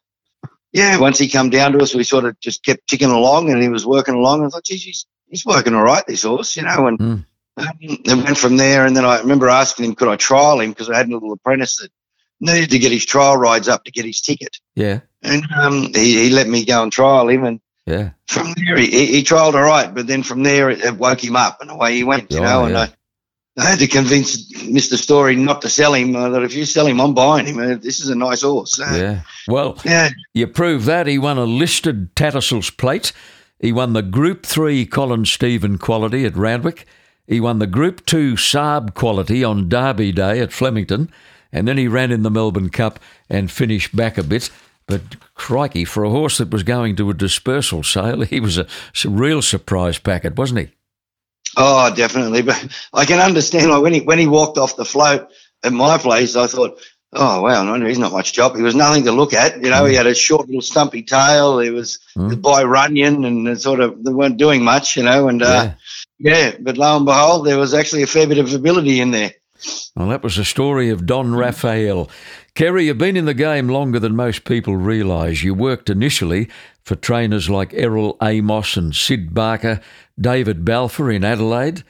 yeah, 0.75 0.99
once 0.99 1.21
he 1.21 1.29
come 1.29 1.51
down 1.51 1.73
to 1.73 1.79
us, 1.79 1.95
we 1.95 2.03
sort 2.03 2.25
of 2.25 2.39
just 2.41 2.65
kept 2.65 2.89
ticking 2.89 3.11
along, 3.11 3.49
and 3.49 3.63
he 3.63 3.69
was 3.69 3.87
working 3.87 4.17
along. 4.17 4.45
I 4.45 4.49
thought, 4.49 4.65
geez, 4.65 4.83
he's, 4.83 5.07
he's 5.29 5.47
working 5.47 5.73
all 5.73 5.85
right, 5.85 6.05
this 6.05 6.25
horse, 6.25 6.57
you 6.57 6.63
know. 6.63 6.89
And 6.89 6.99
mm. 6.99 7.25
um, 7.57 8.25
went 8.25 8.37
from 8.37 8.57
there. 8.57 8.85
And 8.85 8.97
then 8.97 9.05
I 9.05 9.21
remember 9.21 9.49
asking 9.49 9.85
him, 9.85 9.95
could 9.95 10.09
I 10.09 10.17
trial 10.17 10.61
him 10.61 10.71
because 10.71 10.91
I 10.91 10.97
had 10.97 11.09
a 11.09 11.13
little 11.13 11.33
apprentice 11.33 11.77
that 11.77 11.91
needed 12.41 12.71
to 12.71 12.81
get 12.81 12.91
his 12.91 13.07
trial 13.07 13.37
rides 13.37 13.69
up 13.69 13.85
to 13.85 13.93
get 13.93 14.05
his 14.05 14.21
ticket. 14.21 14.59
Yeah. 14.75 15.01
And 15.23 15.45
um, 15.57 15.93
he, 15.95 16.25
he 16.25 16.31
let 16.31 16.49
me 16.49 16.65
go 16.65 16.83
and 16.83 16.91
trial 16.91 17.29
him, 17.29 17.45
and 17.45 17.61
yeah, 17.87 18.11
from 18.27 18.53
there 18.57 18.77
he, 18.77 18.87
he, 18.87 19.07
he 19.07 19.23
trialled 19.23 19.55
all 19.55 19.63
right. 19.63 19.95
But 19.95 20.09
then 20.09 20.25
from 20.25 20.43
there 20.43 20.71
it, 20.71 20.85
it, 20.85 20.97
woke 20.97 21.23
him 21.23 21.37
up, 21.37 21.61
and 21.61 21.71
away 21.71 21.95
he 21.95 22.03
went, 22.05 22.33
you 22.33 22.41
oh, 22.41 22.43
know. 22.43 22.61
Yeah. 22.63 22.67
And 22.67 22.77
I 22.77 22.89
I 23.57 23.65
had 23.71 23.79
to 23.79 23.87
convince 23.87 24.53
Mr. 24.65 24.97
Story 24.97 25.37
not 25.37 25.63
to 25.63 25.69
sell 25.69 25.95
him. 25.95 26.15
Uh, 26.17 26.29
that 26.31 26.43
if 26.43 26.55
you 26.55 26.65
sell 26.65 26.87
him, 26.87 27.01
I'm 27.01 27.15
buying 27.15 27.47
him. 27.47 27.59
Uh, 27.59 27.75
this 27.77 28.01
is 28.01 28.09
a 28.09 28.15
nice 28.15 28.43
horse. 28.43 28.79
Uh, 28.79 28.95
yeah. 28.95 29.21
Well, 29.49 29.79
yeah. 29.85 30.11
you 30.33 30.47
prove 30.47 30.85
that. 30.87 31.07
He 31.07 31.19
won 31.19 31.39
a 31.39 31.45
listed 31.45 32.15
Tattersalls 32.15 32.71
plate. 32.77 33.13
He 33.61 33.73
won 33.73 33.93
the 33.93 34.03
Group 34.03 34.45
3 34.45 34.87
Colin 34.87 35.25
Stephen 35.25 35.79
quality 35.79 36.25
at 36.25 36.37
Randwick. 36.37 36.87
He 37.27 37.41
won 37.41 37.59
the 37.59 37.67
Group 37.67 38.05
2 38.07 38.35
Saab 38.35 38.95
quality 38.95 39.43
on 39.43 39.69
Derby 39.69 40.13
Day 40.13 40.41
at 40.41 40.53
Flemington. 40.53 41.11
And 41.53 41.69
then 41.69 41.79
he 41.79 41.89
ran 41.89 42.11
in 42.11 42.23
the 42.23 42.31
Melbourne 42.31 42.71
Cup 42.71 42.99
and 43.31 43.51
finished 43.51 43.95
back 43.95 44.19
a 44.19 44.23
bit. 44.23 44.51
But 44.87 45.17
crikey, 45.35 45.85
for 45.85 46.05
a 46.05 46.11
horse 46.11 46.39
that 46.39 46.51
was 46.51 46.63
going 46.63 46.97
to 46.97 47.11
a 47.11 47.15
dispersal 47.15 47.83
sale, 47.83 48.21
he 48.25 48.41
was 48.41 48.59
a, 48.59 48.67
a 49.05 49.09
real 49.09 49.41
surprise 49.41 49.99
packet, 49.99 50.37
wasn't 50.37 50.61
he? 50.61 50.69
Oh, 51.57 51.95
definitely. 51.95 52.43
But 52.43 52.67
I 52.93 53.05
can 53.05 53.21
understand. 53.21 53.71
Like 53.71 53.83
when 53.83 53.95
he 53.95 54.01
when 54.01 54.19
he 54.19 54.27
walked 54.27 54.59
off 54.59 54.77
the 54.77 54.85
float 54.85 55.29
at 55.63 55.73
my 55.73 55.99
place, 55.99 56.37
I 56.37 56.47
thought, 56.47 56.81
oh 57.13 57.43
wow, 57.43 57.63
no, 57.65 57.87
he's 57.87 57.99
not 57.99 58.13
much 58.13 58.33
chop. 58.33 58.57
He 58.57 58.63
was 58.63 58.75
nothing 58.75 59.05
to 59.05 59.13
look 59.13 59.33
at. 59.33 59.63
You 59.63 59.71
know, 59.71 59.85
he 59.85 59.95
had 59.95 60.07
a 60.07 60.15
short 60.15 60.47
little 60.47 60.63
stumpy 60.63 61.03
tail. 61.03 61.59
He 61.61 61.71
was 61.71 61.99
mm. 62.17 62.41
by 62.41 62.65
Runyon, 62.65 63.25
and 63.25 63.61
sort 63.61 63.81
of 63.81 64.03
they 64.03 64.13
weren't 64.13 64.37
doing 64.37 64.63
much. 64.63 64.97
You 64.97 65.05
know, 65.05 65.29
and 65.29 65.43
uh, 65.43 65.73
yeah. 66.19 66.37
yeah, 66.37 66.57
but 66.61 66.77
lo 66.77 66.97
and 66.97 67.07
behold, 67.07 67.47
there 67.47 67.59
was 67.59 67.75
actually 67.75 68.03
a 68.03 68.09
fair 68.09 68.27
bit 68.27 68.39
of 68.39 68.53
ability 68.53 69.01
in 69.01 69.11
there. 69.11 69.33
Well, 69.97 70.09
that 70.09 70.23
was 70.23 70.37
the 70.37 70.45
story 70.45 70.91
of 70.91 71.07
Don 71.07 71.35
Raphael. 71.35 72.11
Kerry, 72.55 72.87
you've 72.87 72.99
been 72.99 73.17
in 73.17 73.25
the 73.25 73.35
game 73.35 73.69
longer 73.69 73.99
than 73.99 74.15
most 74.15 74.45
people 74.45 74.77
realise. 74.77 75.43
You 75.43 75.55
worked 75.55 75.89
initially 75.89 76.49
for 76.83 76.97
trainers 76.97 77.49
like 77.49 77.73
Errol 77.73 78.17
Amos 78.23 78.77
and 78.77 78.95
Sid 78.95 79.33
Barker 79.33 79.81
David 80.21 80.65
Balfour 80.65 81.11
in 81.11 81.25
Adelaide, 81.25 81.83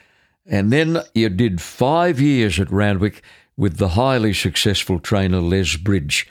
and 0.45 0.71
then 0.71 0.99
you 1.13 1.29
did 1.29 1.61
five 1.61 2.19
years 2.19 2.59
at 2.59 2.71
Randwick 2.71 3.21
with 3.57 3.77
the 3.77 3.89
highly 3.89 4.33
successful 4.33 4.99
trainer 4.99 5.41
Les 5.41 5.75
Bridge. 5.77 6.27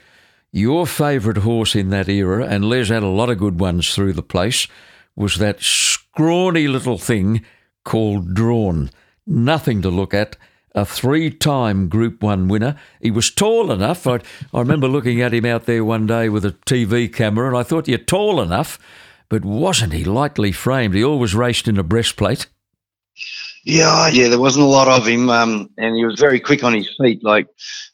Your 0.51 0.87
favourite 0.87 1.39
horse 1.39 1.75
in 1.75 1.89
that 1.89 2.07
era, 2.07 2.45
and 2.45 2.65
Les 2.65 2.89
had 2.89 3.03
a 3.03 3.07
lot 3.07 3.29
of 3.29 3.37
good 3.37 3.59
ones 3.59 3.93
through 3.93 4.13
the 4.13 4.23
place, 4.23 4.67
was 5.15 5.37
that 5.37 5.61
scrawny 5.61 6.67
little 6.67 6.97
thing 6.97 7.43
called 7.83 8.33
Drawn. 8.33 8.89
Nothing 9.25 9.81
to 9.81 9.89
look 9.89 10.13
at. 10.13 10.37
A 10.73 10.85
three 10.85 11.29
time 11.29 11.87
Group 11.87 12.21
1 12.21 12.49
winner. 12.49 12.75
He 13.01 13.09
was 13.09 13.31
tall 13.31 13.71
enough. 13.71 14.05
I, 14.05 14.19
I 14.53 14.59
remember 14.59 14.89
looking 14.89 15.21
at 15.21 15.33
him 15.33 15.45
out 15.45 15.65
there 15.65 15.85
one 15.85 16.05
day 16.05 16.27
with 16.27 16.43
a 16.43 16.51
TV 16.51 17.11
camera, 17.11 17.47
and 17.47 17.57
I 17.57 17.63
thought, 17.63 17.87
You're 17.87 17.97
tall 17.97 18.41
enough 18.41 18.77
but 19.29 19.43
wasn't 19.43 19.93
he 19.93 20.03
lightly 20.03 20.51
framed? 20.51 20.95
He 20.95 21.03
always 21.03 21.35
raced 21.35 21.67
in 21.67 21.77
a 21.77 21.83
breastplate. 21.83 22.47
Yeah, 23.67 24.09
yeah, 24.09 24.27
there 24.29 24.39
wasn't 24.39 24.65
a 24.65 24.69
lot 24.69 24.87
of 24.87 25.07
him, 25.07 25.27
um, 25.31 25.71
and 25.75 25.95
he 25.95 26.05
was 26.05 26.19
very 26.19 26.39
quick 26.39 26.63
on 26.63 26.75
his 26.75 26.87
feet. 27.01 27.23
Like 27.23 27.47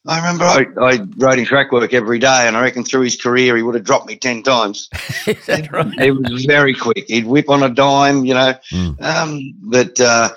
I 0.05 0.17
remember, 0.17 0.43
I, 0.43 0.65
I 0.81 0.99
rode 1.15 1.39
in 1.39 1.45
track 1.45 1.71
work 1.71 1.93
every 1.93 2.19
day, 2.19 2.43
and 2.45 2.57
I 2.57 2.61
reckon 2.61 2.83
through 2.83 3.03
his 3.03 3.15
career 3.15 3.55
he 3.55 3.63
would 3.63 3.75
have 3.75 3.85
dropped 3.85 4.07
me 4.07 4.17
ten 4.17 4.43
times. 4.43 4.89
Is 5.25 5.45
that 5.45 5.71
right? 5.71 5.97
He 5.97 6.11
was 6.11 6.43
very 6.43 6.75
quick. 6.75 7.05
He'd 7.07 7.25
whip 7.25 7.49
on 7.49 7.63
a 7.63 7.69
dime, 7.69 8.25
you 8.25 8.33
know. 8.33 8.53
Mm. 8.73 9.01
Um, 9.01 9.53
but 9.61 9.97
uh, 10.01 10.29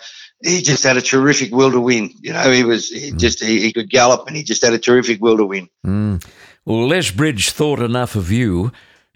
he 0.44 0.62
just 0.62 0.84
had 0.84 0.96
a 0.96 1.02
terrific 1.02 1.50
will 1.50 1.72
to 1.72 1.80
win. 1.80 2.14
You 2.20 2.32
know, 2.32 2.52
he 2.52 2.62
was 2.62 2.88
he 2.88 3.10
mm. 3.10 3.18
just 3.18 3.42
he, 3.42 3.60
he, 3.60 3.72
could 3.72 3.90
gallop, 3.90 4.28
and 4.28 4.36
he 4.36 4.44
just 4.44 4.64
had 4.64 4.72
a 4.72 4.78
terrific 4.78 5.20
will 5.20 5.38
to 5.38 5.46
win. 5.46 5.68
Mm. 5.84 6.24
Well, 6.64 6.86
Les 6.86 7.10
Bridge 7.10 7.50
thought 7.50 7.80
enough 7.80 8.14
of 8.14 8.30
you 8.30 8.70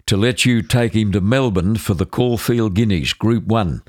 to 0.09 0.17
let 0.17 0.43
you 0.43 0.63
take 0.63 0.95
him 0.95 1.11
to 1.11 1.21
Melbourne 1.21 1.75
for 1.75 1.93
the 1.93 2.03
Caulfield 2.03 2.73
Guineas, 2.73 3.13
Group 3.13 3.45
1. 3.45 3.83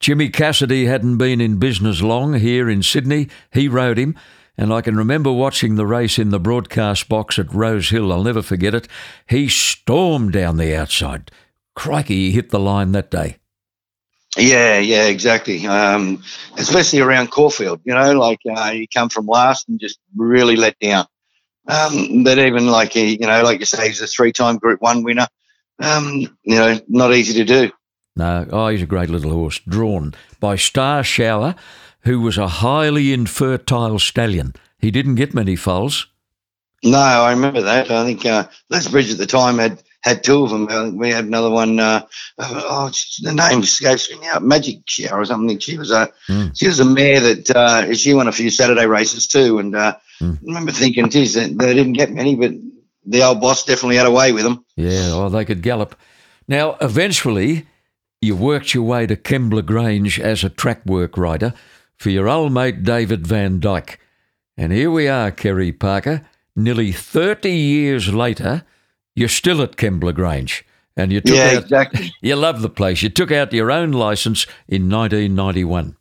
Jimmy 0.00 0.30
Cassidy 0.30 0.86
hadn't 0.86 1.18
been 1.18 1.38
in 1.38 1.58
business 1.58 2.00
long 2.00 2.32
here 2.32 2.70
in 2.70 2.82
Sydney. 2.82 3.28
He 3.52 3.68
rode 3.68 3.98
him, 3.98 4.16
and 4.56 4.72
I 4.72 4.80
can 4.80 4.96
remember 4.96 5.30
watching 5.30 5.74
the 5.74 5.84
race 5.84 6.18
in 6.18 6.30
the 6.30 6.40
broadcast 6.40 7.10
box 7.10 7.38
at 7.38 7.52
Rose 7.52 7.90
Hill. 7.90 8.10
I'll 8.10 8.24
never 8.24 8.40
forget 8.40 8.74
it. 8.74 8.88
He 9.28 9.48
stormed 9.48 10.32
down 10.32 10.56
the 10.56 10.74
outside. 10.74 11.30
Crikey, 11.74 12.14
he 12.14 12.32
hit 12.32 12.48
the 12.48 12.58
line 12.58 12.92
that 12.92 13.10
day. 13.10 13.36
Yeah, 14.38 14.78
yeah, 14.78 15.08
exactly. 15.08 15.66
Um, 15.66 16.22
especially 16.56 17.00
around 17.00 17.32
Caulfield, 17.32 17.82
you 17.84 17.92
know, 17.92 18.18
like 18.18 18.40
uh, 18.50 18.70
you 18.70 18.88
come 18.88 19.10
from 19.10 19.26
last 19.26 19.68
and 19.68 19.78
just 19.78 19.98
really 20.16 20.56
let 20.56 20.78
down. 20.78 21.04
Um, 21.68 22.24
but 22.24 22.38
even 22.38 22.66
like 22.68 22.94
he, 22.94 23.20
you 23.20 23.26
know, 23.26 23.42
like 23.42 23.60
you 23.60 23.66
say, 23.66 23.88
he's 23.88 24.00
a 24.00 24.06
three-time 24.06 24.56
Group 24.56 24.80
One 24.80 25.02
winner 25.02 25.26
um, 25.78 26.20
you 26.42 26.56
know, 26.56 26.78
not 26.88 27.14
easy 27.14 27.34
to 27.34 27.44
do. 27.44 27.72
No, 28.16 28.46
oh, 28.50 28.68
he's 28.68 28.82
a 28.82 28.86
great 28.86 29.10
little 29.10 29.32
horse, 29.32 29.60
drawn 29.68 30.14
by 30.40 30.56
Star 30.56 31.04
Shower, 31.04 31.54
who 32.00 32.20
was 32.20 32.38
a 32.38 32.48
highly 32.48 33.12
infertile 33.12 33.98
stallion. 33.98 34.54
He 34.78 34.90
didn't 34.90 35.16
get 35.16 35.34
many 35.34 35.56
foals. 35.56 36.06
No, 36.82 36.98
I 36.98 37.30
remember 37.30 37.62
that. 37.62 37.90
I 37.90 38.04
think 38.04 38.24
uh, 38.24 38.48
Les 38.70 38.88
Bridge 38.88 39.10
at 39.10 39.18
the 39.18 39.26
time 39.26 39.58
had 39.58 39.82
had 40.02 40.22
two 40.22 40.44
of 40.44 40.50
them. 40.50 40.68
I 40.70 40.84
think 40.84 41.00
we 41.00 41.10
had 41.10 41.24
another 41.24 41.50
one. 41.50 41.80
Uh, 41.80 42.06
oh, 42.38 42.90
the 43.22 43.32
name 43.32 43.60
escapes 43.60 44.10
me 44.10 44.20
now. 44.20 44.38
Magic 44.38 44.78
Shower 44.86 45.20
or 45.20 45.24
something. 45.24 45.58
She 45.58 45.76
was 45.76 45.90
a 45.90 46.12
mm. 46.28 46.56
she 46.56 46.68
was 46.68 46.78
a 46.80 46.84
mare 46.84 47.20
that 47.20 47.50
uh, 47.50 47.94
she 47.94 48.14
won 48.14 48.28
a 48.28 48.32
few 48.32 48.50
Saturday 48.50 48.86
races 48.86 49.26
too. 49.26 49.58
And 49.58 49.74
uh, 49.74 49.96
mm. 50.20 50.36
I 50.36 50.38
remember 50.42 50.70
thinking, 50.70 51.10
geez, 51.10 51.34
they, 51.34 51.48
they 51.48 51.74
didn't 51.74 51.94
get 51.94 52.12
many, 52.12 52.36
but 52.36 52.52
the 53.06 53.22
old 53.22 53.40
boss 53.40 53.64
definitely 53.64 53.96
had 53.96 54.06
a 54.06 54.10
way 54.10 54.32
with 54.32 54.44
them. 54.44 54.64
Yeah, 54.76 55.16
well, 55.16 55.30
they 55.30 55.44
could 55.44 55.62
gallop. 55.62 55.96
Now, 56.48 56.76
eventually, 56.80 57.66
you 58.20 58.36
worked 58.36 58.74
your 58.74 58.84
way 58.84 59.06
to 59.06 59.16
Kembla 59.16 59.64
Grange 59.64 60.20
as 60.20 60.44
a 60.44 60.50
track 60.50 60.84
work 60.86 61.16
rider 61.16 61.54
for 61.96 62.10
your 62.10 62.28
old 62.28 62.52
mate 62.52 62.82
David 62.82 63.24
Vandyke. 63.24 63.96
And 64.56 64.72
here 64.72 64.90
we 64.90 65.08
are, 65.08 65.30
Kerry 65.30 65.72
Parker, 65.72 66.26
nearly 66.54 66.92
30 66.92 67.50
years 67.50 68.12
later, 68.12 68.64
you're 69.14 69.28
still 69.28 69.62
at 69.62 69.76
Kembla 69.76 70.14
Grange. 70.14 70.64
And 70.96 71.12
you 71.12 71.20
took 71.20 71.36
yeah, 71.36 71.52
out, 71.56 71.62
exactly. 71.64 72.12
You 72.22 72.36
love 72.36 72.62
the 72.62 72.70
place. 72.70 73.02
You 73.02 73.10
took 73.10 73.30
out 73.30 73.52
your 73.52 73.70
own 73.70 73.92
license 73.92 74.46
in 74.66 74.88
1991. 74.88 75.96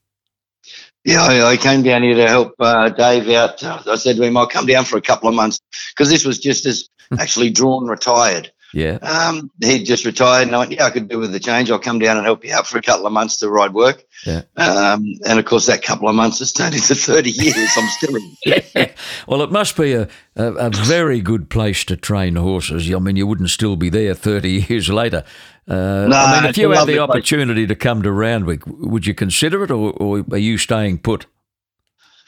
Yeah, 1.04 1.22
I, 1.22 1.52
I, 1.52 1.58
came 1.58 1.84
down 1.84 2.02
here 2.02 2.16
to 2.16 2.28
help 2.28 2.56
uh, 2.60 2.90
Dave 2.90 3.30
out. 3.30 3.62
I 3.64 3.96
said 3.96 4.16
to 4.16 4.24
him, 4.24 4.36
I'll 4.38 4.48
come 4.48 4.66
down 4.66 4.86
for 4.86 4.98
a 4.98 5.02
couple 5.02 5.30
of 5.30 5.36
months 5.36 5.60
because 5.92 6.10
this 6.10 6.26
was 6.26 6.40
just 6.40 6.66
as 6.66 6.90
actually 7.20 7.50
drawn 7.50 7.88
retired. 7.88 8.52
Yeah. 8.76 8.98
Um, 9.02 9.52
he 9.62 9.84
just 9.84 10.04
retired, 10.04 10.48
and 10.48 10.56
I 10.56 10.60
went, 10.60 10.72
"Yeah, 10.72 10.86
I 10.86 10.90
could 10.90 11.08
do 11.08 11.18
with 11.18 11.32
the 11.32 11.40
change. 11.40 11.72
I'll 11.72 11.80
come 11.80 11.98
down 11.98 12.18
and 12.18 12.26
help 12.26 12.44
you 12.44 12.54
out 12.54 12.68
for 12.68 12.78
a 12.78 12.82
couple 12.82 13.08
of 13.08 13.14
months 13.14 13.38
to 13.38 13.50
ride 13.50 13.74
work." 13.74 14.04
Yeah. 14.26 14.42
Um, 14.58 15.14
and 15.26 15.40
of 15.40 15.46
course, 15.46 15.68
that 15.68 15.82
couple 15.82 16.10
of 16.10 16.16
months 16.16 16.40
has 16.40 16.52
turned 16.52 16.76
into 16.76 16.94
thirty 16.94 17.32
years. 17.32 17.70
I'm 17.78 17.88
still 17.88 18.18
in. 18.18 18.36
yeah. 18.46 18.92
Well, 19.30 19.42
it 19.44 19.52
must 19.52 19.78
be 19.78 19.94
a, 19.94 20.10
a, 20.36 20.54
a, 20.54 20.70
very 20.72 21.22
good 21.22 21.50
place 21.50 21.86
to 21.86 21.96
train 21.96 22.36
horses. 22.36 22.94
I 22.94 23.00
mean, 23.00 23.16
you 23.16 23.26
wouldn't 23.26 23.50
still 23.50 23.78
be 23.78 23.88
there 23.88 24.14
thirty 24.14 24.66
years 24.70 24.90
later. 24.90 25.24
Uh, 25.68 26.08
no, 26.10 26.18
I 26.18 26.42
mean, 26.42 26.50
if 26.50 26.58
you 26.58 26.70
had 26.72 26.86
the 26.86 27.00
opportunity 27.00 27.66
place. 27.66 27.78
to 27.78 27.82
come 27.82 28.02
to 28.04 28.12
Randwick, 28.12 28.64
would 28.68 29.08
you 29.08 29.14
consider 29.14 29.64
it, 29.64 29.72
or, 29.72 29.94
or 29.94 30.26
are 30.32 30.38
you 30.38 30.58
staying 30.58 30.98
put? 30.98 31.28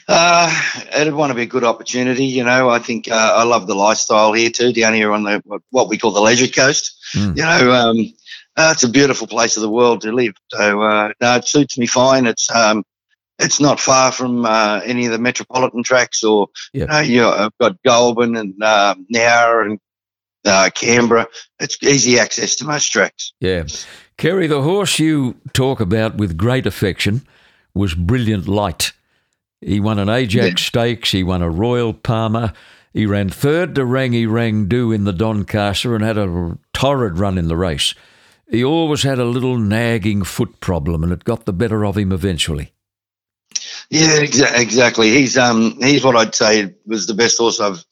Uh, 0.07 0.61
it'd 0.95 1.13
want 1.13 1.31
to 1.31 1.35
be 1.35 1.41
a 1.41 1.47
good 1.47 1.65
opportunity. 1.65 2.25
You 2.25 2.43
know, 2.43 2.69
I 2.69 2.79
think 2.79 3.09
uh, 3.09 3.33
I 3.35 3.43
love 3.43 3.67
the 3.67 3.75
lifestyle 3.75 4.31
here 4.33 4.49
too, 4.49 4.71
down 4.71 4.93
here 4.93 5.11
on 5.11 5.23
the 5.23 5.41
what 5.69 5.89
we 5.89 5.97
call 5.97 6.11
the 6.11 6.21
leisure 6.21 6.47
coast. 6.47 6.95
Mm. 7.13 7.35
You 7.35 7.43
know, 7.43 7.71
um, 7.73 8.13
uh, 8.55 8.71
it's 8.73 8.83
a 8.83 8.89
beautiful 8.89 9.27
place 9.27 9.57
of 9.57 9.61
the 9.61 9.69
world 9.69 10.01
to 10.01 10.11
live. 10.11 10.33
So 10.49 10.81
uh, 10.81 11.11
no, 11.19 11.35
it 11.35 11.47
suits 11.47 11.77
me 11.77 11.87
fine. 11.87 12.25
It's 12.25 12.49
um, 12.55 12.85
it's 13.37 13.59
not 13.59 13.79
far 13.79 14.11
from 14.11 14.45
uh, 14.45 14.81
any 14.83 15.05
of 15.05 15.11
the 15.11 15.19
metropolitan 15.19 15.83
tracks, 15.83 16.23
or 16.23 16.47
Yep. 16.73 16.81
you 16.81 16.87
know, 16.87 16.99
you 16.99 17.21
know, 17.21 17.31
I've 17.31 17.57
got 17.59 17.83
Goulburn 17.83 18.35
and 18.37 18.55
uh, 18.63 18.95
Nowra 19.13 19.65
and 19.65 19.79
uh, 20.45 20.69
Canberra. 20.73 21.27
It's 21.59 21.77
easy 21.83 22.17
access 22.17 22.55
to 22.55 22.65
most 22.65 22.89
tracks. 22.89 23.33
Yeah. 23.39 23.65
Kerry, 24.17 24.47
the 24.47 24.61
horse 24.61 24.97
you 24.97 25.35
talk 25.53 25.79
about 25.79 26.15
with 26.15 26.37
great 26.37 26.65
affection 26.65 27.27
was 27.75 27.93
Brilliant 27.93 28.47
Light. 28.47 28.93
He 29.61 29.79
won 29.79 29.99
an 29.99 30.09
Ajax 30.09 30.63
Stakes, 30.63 31.11
he 31.11 31.23
won 31.23 31.41
a 31.41 31.49
Royal 31.49 31.93
Palmer, 31.93 32.53
he 32.93 33.05
ran 33.05 33.29
third 33.29 33.75
to 33.75 33.81
Rangirangdoo 33.81 34.93
in 34.93 35.03
the 35.03 35.13
Doncaster 35.13 35.95
and 35.95 36.03
had 36.03 36.17
a 36.17 36.57
torrid 36.73 37.17
run 37.17 37.37
in 37.37 37.47
the 37.47 37.57
race. 37.57 37.93
He 38.49 38.63
always 38.63 39.03
had 39.03 39.19
a 39.19 39.25
little 39.25 39.57
nagging 39.57 40.23
foot 40.23 40.59
problem 40.59 41.03
and 41.03 41.11
it 41.11 41.23
got 41.23 41.45
the 41.45 41.53
better 41.53 41.85
of 41.85 41.97
him 41.97 42.11
eventually. 42.11 42.73
Yeah, 43.89 44.19
exa- 44.19 44.59
exactly. 44.59 45.09
He's 45.09 45.37
um 45.37 45.77
he's 45.81 46.03
what 46.03 46.15
I'd 46.15 46.35
say 46.35 46.73
was 46.85 47.07
the 47.07 47.13
best 47.13 47.37
horse 47.37 47.59
I've 47.59 47.83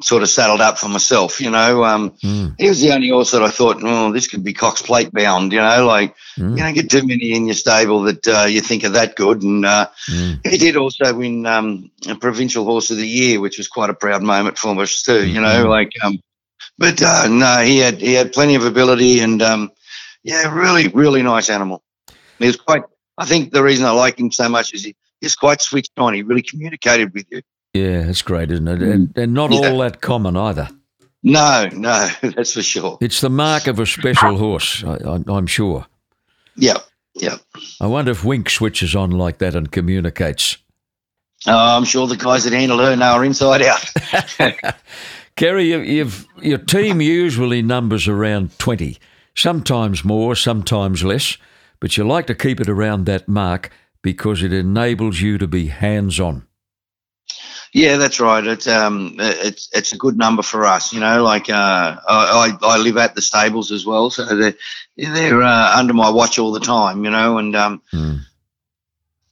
sort 0.00 0.22
of 0.22 0.30
saddled 0.30 0.60
up 0.60 0.78
for 0.78 0.88
myself. 0.88 1.40
You 1.40 1.50
know, 1.50 1.84
um, 1.84 2.12
Mm. 2.22 2.54
he 2.58 2.68
was 2.68 2.80
the 2.80 2.92
only 2.92 3.10
horse 3.10 3.32
that 3.32 3.42
I 3.42 3.50
thought, 3.50 3.82
oh, 3.82 4.10
this 4.12 4.26
could 4.26 4.42
be 4.42 4.52
Cox 4.54 4.80
Plate 4.82 5.12
bound. 5.12 5.52
You 5.52 5.60
know, 5.60 5.86
like 5.86 6.14
Mm. 6.38 6.56
you 6.56 6.62
don't 6.62 6.74
get 6.74 6.90
too 6.90 7.06
many 7.06 7.32
in 7.32 7.46
your 7.46 7.54
stable 7.54 8.02
that 8.04 8.26
uh, 8.26 8.46
you 8.48 8.60
think 8.62 8.84
are 8.84 8.90
that 8.90 9.16
good. 9.16 9.42
And 9.42 9.64
uh, 9.66 9.88
Mm. 10.08 10.40
he 10.46 10.56
did 10.58 10.76
also 10.76 11.12
win 11.14 11.44
um, 11.46 11.90
a 12.08 12.14
provincial 12.14 12.64
horse 12.64 12.90
of 12.90 12.96
the 12.96 13.06
year, 13.06 13.38
which 13.40 13.58
was 13.58 13.68
quite 13.68 13.90
a 13.90 13.94
proud 13.94 14.22
moment 14.22 14.56
for 14.58 14.80
us 14.80 15.02
too. 15.02 15.26
You 15.26 15.40
know, 15.40 15.66
Mhm. 15.66 15.68
like 15.68 15.92
um, 16.02 16.18
but 16.78 17.02
uh, 17.02 17.28
no, 17.28 17.58
he 17.58 17.78
had 17.78 18.00
he 18.00 18.14
had 18.14 18.32
plenty 18.32 18.54
of 18.54 18.64
ability 18.64 19.20
and 19.20 19.42
um, 19.42 19.72
yeah, 20.24 20.52
really 20.54 20.88
really 20.88 21.22
nice 21.22 21.50
animal. 21.50 21.82
He 22.38 22.46
was 22.46 22.56
quite. 22.56 22.82
I 23.18 23.26
think 23.26 23.52
the 23.52 23.62
reason 23.62 23.84
I 23.84 23.90
like 23.90 24.18
him 24.18 24.32
so 24.32 24.48
much 24.48 24.72
is 24.72 24.84
he, 24.84 24.96
he's 25.20 25.36
quite 25.36 25.60
switched 25.60 25.92
on. 25.98 26.14
He 26.14 26.22
really 26.22 26.42
communicated 26.42 27.12
with 27.12 27.26
you. 27.30 27.42
Yeah, 27.74 28.02
that's 28.04 28.22
great, 28.22 28.50
isn't 28.50 28.68
it? 28.68 28.82
And, 28.82 29.16
and 29.16 29.32
not 29.34 29.50
Yeah. 29.52 29.70
all 29.70 29.78
that 29.78 30.00
common 30.00 30.36
either. 30.36 30.68
No, 31.22 31.68
no, 31.72 32.08
that's 32.22 32.52
for 32.52 32.62
sure. 32.62 32.98
It's 33.00 33.20
the 33.20 33.30
mark 33.30 33.66
of 33.66 33.78
a 33.78 33.86
special 33.86 34.36
horse, 34.36 34.82
I, 34.84 34.96
I, 34.96 35.18
I'm 35.28 35.46
sure. 35.46 35.86
Yeah, 36.56 36.78
yeah. 37.14 37.36
I 37.80 37.86
wonder 37.86 38.10
if 38.10 38.22
Winx 38.22 38.50
switches 38.50 38.94
on 38.94 39.10
like 39.10 39.38
that 39.38 39.54
and 39.54 39.70
communicates. 39.72 40.58
Uh, 41.46 41.76
I'm 41.76 41.84
sure 41.84 42.06
the 42.06 42.16
guys 42.16 42.44
that 42.44 42.52
handle 42.52 42.78
her 42.78 42.94
know 42.94 43.14
her 43.16 43.24
inside 43.24 43.62
out. 43.62 43.84
Kerry, 45.36 45.70
you, 45.70 45.80
you've, 45.80 46.26
your 46.42 46.58
team 46.58 47.00
usually 47.00 47.62
numbers 47.62 48.06
around 48.06 48.56
20, 48.58 48.98
sometimes 49.34 50.04
more, 50.04 50.36
sometimes 50.36 51.02
less, 51.02 51.38
but 51.80 51.96
you 51.96 52.06
like 52.06 52.26
to 52.26 52.34
keep 52.34 52.60
it 52.60 52.68
around 52.68 53.06
that 53.06 53.26
mark 53.28 53.70
because 54.02 54.42
it 54.42 54.52
enables 54.52 55.20
you 55.20 55.38
to 55.38 55.46
be 55.48 55.68
hands 55.68 56.20
on. 56.20 56.46
Yeah, 57.72 57.96
that's 57.96 58.20
right. 58.20 58.46
It's 58.46 58.66
um, 58.66 59.16
it's 59.18 59.70
it's 59.72 59.92
a 59.94 59.96
good 59.96 60.18
number 60.18 60.42
for 60.42 60.66
us. 60.66 60.92
You 60.92 61.00
know, 61.00 61.22
like 61.22 61.48
uh, 61.48 61.96
I 62.06 62.56
I 62.62 62.76
live 62.76 62.98
at 62.98 63.14
the 63.14 63.22
stables 63.22 63.72
as 63.72 63.86
well, 63.86 64.10
so 64.10 64.24
they're 64.26 64.54
they're 64.96 65.42
uh, 65.42 65.78
under 65.78 65.94
my 65.94 66.10
watch 66.10 66.38
all 66.38 66.52
the 66.52 66.60
time. 66.60 67.04
You 67.04 67.10
know, 67.10 67.38
and 67.38 67.56
um, 67.56 67.82
Mm. 67.92 68.20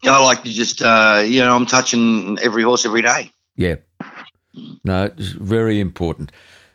I 0.05 0.25
like 0.25 0.45
to 0.45 0.51
just 0.51 0.81
uh, 0.81 1.23
you 1.27 1.41
know, 1.41 1.55
I'm 1.55 1.67
touching 1.67 2.39
every 2.41 2.63
horse 2.63 2.87
every 2.87 3.03
day. 3.03 3.31
Yeah. 3.57 3.77
No, 4.85 5.05
it's 5.05 5.29
very 5.29 5.79
important. 5.79 6.33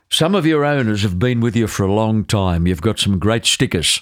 Some 0.10 0.36
of 0.36 0.46
your 0.46 0.64
owners 0.64 1.02
have 1.02 1.18
been 1.18 1.40
with 1.42 1.56
you 1.56 1.68
for 1.68 1.84
a 1.84 1.92
long 1.92 2.24
time. 2.26 2.68
You've 2.68 2.82
got 2.82 3.00
some 3.00 3.18
great 3.18 3.46
stickers. 3.46 4.02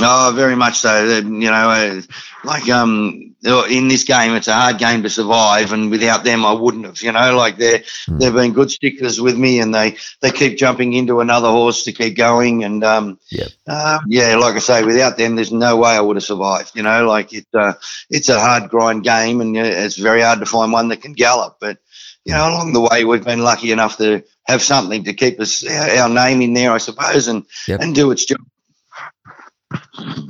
Oh, 0.00 0.32
very 0.34 0.56
much 0.56 0.78
so. 0.78 1.04
You 1.06 1.22
know, 1.22 1.70
uh, 1.70 2.00
like 2.42 2.68
um, 2.68 3.34
in 3.70 3.88
this 3.88 4.02
game, 4.04 4.34
it's 4.34 4.48
a 4.48 4.52
hard 4.54 4.78
game 4.78 5.04
to 5.04 5.10
survive, 5.10 5.72
and 5.72 5.90
without 5.90 6.24
them, 6.24 6.44
I 6.44 6.52
wouldn't 6.52 6.84
have. 6.84 7.00
You 7.00 7.12
know, 7.12 7.36
like 7.36 7.58
they're 7.58 7.84
Hmm. 8.06 8.18
they've 8.18 8.32
been 8.34 8.52
good 8.52 8.70
stickers 8.70 9.20
with 9.20 9.36
me, 9.36 9.60
and 9.60 9.72
they 9.74 9.96
they 10.20 10.30
keep 10.32 10.58
jumping 10.58 10.94
into 10.94 11.20
another 11.20 11.48
horse 11.48 11.84
to 11.84 11.92
keep 11.92 12.16
going, 12.16 12.64
and 12.64 12.82
um, 12.82 13.18
Yep. 13.30 13.48
uh, 13.68 13.98
yeah, 14.08 14.34
like 14.36 14.56
I 14.56 14.58
say, 14.58 14.82
without 14.82 15.16
them, 15.16 15.36
there's 15.36 15.52
no 15.52 15.76
way 15.76 15.90
I 15.90 16.00
would 16.00 16.16
have 16.16 16.24
survived. 16.24 16.72
You 16.74 16.82
know, 16.82 17.06
like 17.06 17.32
it, 17.32 17.46
uh, 17.54 17.74
it's 18.10 18.28
a 18.28 18.40
hard 18.40 18.70
grind 18.70 19.04
game, 19.04 19.40
and 19.40 19.56
uh, 19.56 19.60
it's 19.62 19.96
very 19.96 20.22
hard 20.22 20.40
to 20.40 20.46
find 20.46 20.72
one 20.72 20.88
that 20.88 21.02
can 21.02 21.12
gallop. 21.12 21.58
But 21.60 21.78
you 22.24 22.34
know, 22.34 22.48
along 22.48 22.72
the 22.72 22.80
way, 22.80 23.04
we've 23.04 23.24
been 23.24 23.42
lucky 23.44 23.70
enough 23.70 23.98
to 23.98 24.24
have 24.46 24.60
something 24.62 25.04
to 25.04 25.14
keep 25.14 25.38
us 25.40 25.64
our, 25.64 26.02
our 26.02 26.08
name 26.08 26.42
in 26.42 26.52
there, 26.52 26.72
I 26.72 26.78
suppose, 26.78 27.28
and 27.28 27.44
Yep. 27.68 27.80
and 27.80 27.94
do 27.94 28.10
its 28.10 28.24
job. 28.24 28.40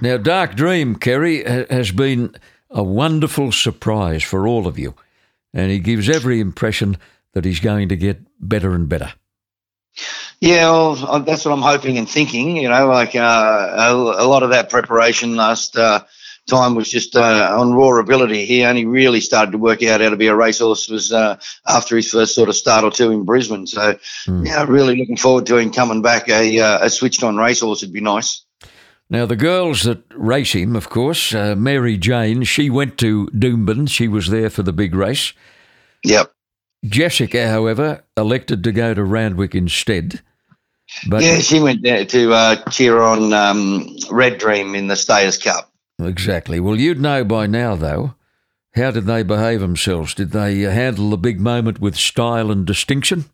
Now, 0.01 0.17
Dark 0.17 0.55
Dream, 0.55 0.97
Kerry, 0.97 1.43
has 1.45 1.91
been 1.91 2.35
a 2.71 2.83
wonderful 2.83 3.53
surprise 3.53 4.23
for 4.23 4.47
all 4.47 4.67
of 4.67 4.79
you, 4.79 4.95
and 5.53 5.71
he 5.71 5.79
gives 5.79 6.09
every 6.09 6.41
impression 6.41 6.97
that 7.33 7.45
he's 7.45 7.61
going 7.61 7.89
to 7.89 7.97
get 7.97 8.21
better 8.41 8.75
and 8.75 8.89
better. 8.89 9.13
Yeah, 10.41 10.71
well, 10.71 10.99
uh, 11.07 11.19
that's 11.21 11.45
what 11.45 11.53
I'm 11.53 11.63
hoping 11.63 11.99
and 11.99 12.09
thinking. 12.09 12.57
You 12.57 12.69
know, 12.69 12.89
like 12.89 13.15
uh, 13.15 13.21
a, 13.79 13.93
a 13.95 14.27
lot 14.27 14.43
of 14.43 14.51
that 14.51 14.69
preparation 14.69 15.37
last 15.37 15.77
uh, 15.77 16.05
time 16.49 16.75
was 16.75 16.91
just 16.91 17.17
uh, 17.17 17.57
on 17.57 17.73
raw 17.73 17.99
ability. 17.99 18.45
He 18.45 18.65
only 18.65 18.85
really 18.85 19.21
started 19.21 19.53
to 19.53 19.59
work 19.59 19.83
out 19.85 20.01
how 20.01 20.11
to 20.11 20.17
be 20.17 20.27
a 20.27 20.35
racehorse 20.35 20.89
was 20.89 21.13
uh, 21.13 21.39
after 21.67 21.97
his 21.97 22.11
first 22.11 22.35
sort 22.35 22.49
of 22.49 22.57
start 22.57 22.85
or 22.85 22.91
two 22.91 23.11
in 23.13 23.25
Brisbane. 23.25 23.67
So, 23.67 23.97
Mm. 24.27 24.47
yeah, 24.47 24.65
really 24.69 24.97
looking 24.97 25.17
forward 25.17 25.47
to 25.47 25.57
him 25.59 25.71
coming 25.71 26.03
back 26.03 26.29
a, 26.29 26.59
uh, 26.61 26.87
a 26.87 26.91
switched 26.91 27.23
on 27.23 27.37
racehorse 27.37 27.83
would 27.83 27.93
be 27.93 28.01
nice. 28.01 28.45
Now, 29.11 29.27
the 29.27 29.37
girls 29.37 29.83
that 29.83 30.03
race 30.15 30.53
him, 30.53 30.75
of 30.75 30.89
course, 30.89 31.35
uh, 31.35 31.55
Mary 31.57 31.99
Jane, 31.99 32.43
she 32.45 32.71
went 32.71 32.99
to 32.99 33.27
Doomben. 33.29 33.89
She 33.89 34.09
was 34.09 34.29
there 34.29 34.51
for 34.51 34.63
the 34.63 34.73
big 34.73 34.95
race. 34.95 35.33
Yep. 36.05 36.33
Jessica, 36.85 37.49
however, 37.49 38.05
elected 38.17 38.65
to 38.65 38.73
go 38.73 38.95
to 38.95 39.05
Randwick 39.05 39.55
instead. 39.55 40.21
But 41.09 41.23
yeah, 41.23 41.39
she 41.39 41.61
went 41.61 41.83
there 41.83 42.05
to 42.05 42.33
uh, 42.33 42.71
cheer 42.71 43.01
on 43.01 43.33
um, 43.33 43.97
Red 44.11 44.39
Dream 44.39 44.75
in 44.75 44.89
the 44.89 44.97
Stayers 44.97 45.39
Cup. 45.39 45.71
exactly. 45.99 46.61
Well, 46.61 46.77
you'd 46.77 47.01
know 47.01 47.25
by 47.25 47.47
now, 47.47 47.75
though. 47.75 48.15
How 48.75 48.91
did 48.91 49.07
they 49.07 49.23
behave 49.23 49.61
themselves? 49.61 50.15
Did 50.15 50.33
they 50.33 50.67
uh, 50.67 50.71
handle 50.71 51.11
the 51.11 51.17
big 51.17 51.41
moment 51.41 51.81
with 51.81 51.97
style 51.97 52.51
and 52.51 52.67
distinction? 52.67 53.27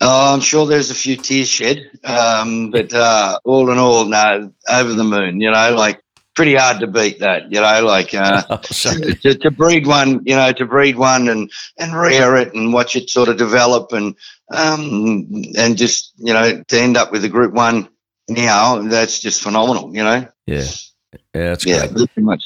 Oh, 0.00 0.34
I'm 0.34 0.40
sure 0.40 0.66
there's 0.66 0.90
a 0.90 0.94
few 0.94 1.16
tears 1.16 1.48
shed, 1.48 1.90
um, 2.04 2.70
but 2.70 2.92
uh, 2.92 3.38
all 3.44 3.70
in 3.70 3.78
all, 3.78 4.06
no, 4.06 4.52
over 4.70 4.92
the 4.92 5.04
moon. 5.04 5.40
You 5.40 5.50
know, 5.50 5.74
like 5.76 6.00
pretty 6.34 6.54
hard 6.54 6.80
to 6.80 6.86
beat 6.86 7.18
that. 7.20 7.52
You 7.52 7.60
know, 7.60 7.84
like 7.84 8.14
uh, 8.14 8.60
So- 8.62 8.98
to, 8.98 9.34
to 9.34 9.50
breed 9.50 9.86
one, 9.86 10.22
you 10.24 10.34
know, 10.34 10.52
to 10.52 10.64
breed 10.64 10.96
one 10.96 11.28
and 11.28 11.50
and 11.78 11.94
rear 11.94 12.36
it 12.36 12.54
and 12.54 12.72
watch 12.72 12.96
it 12.96 13.10
sort 13.10 13.28
of 13.28 13.36
develop 13.36 13.92
and 13.92 14.14
um, 14.50 15.26
and 15.58 15.76
just 15.76 16.12
you 16.16 16.32
know 16.32 16.62
to 16.68 16.80
end 16.80 16.96
up 16.96 17.12
with 17.12 17.24
a 17.24 17.28
Group 17.28 17.52
One 17.52 17.88
now, 18.28 18.78
that's 18.82 19.18
just 19.20 19.42
phenomenal. 19.42 19.94
You 19.94 20.04
know, 20.04 20.28
yeah. 20.46 20.64
Yeah, 21.12 21.18
that's 21.50 21.66
yeah, 21.66 21.86
great. 21.88 21.94
pretty 21.96 22.20
much. 22.22 22.44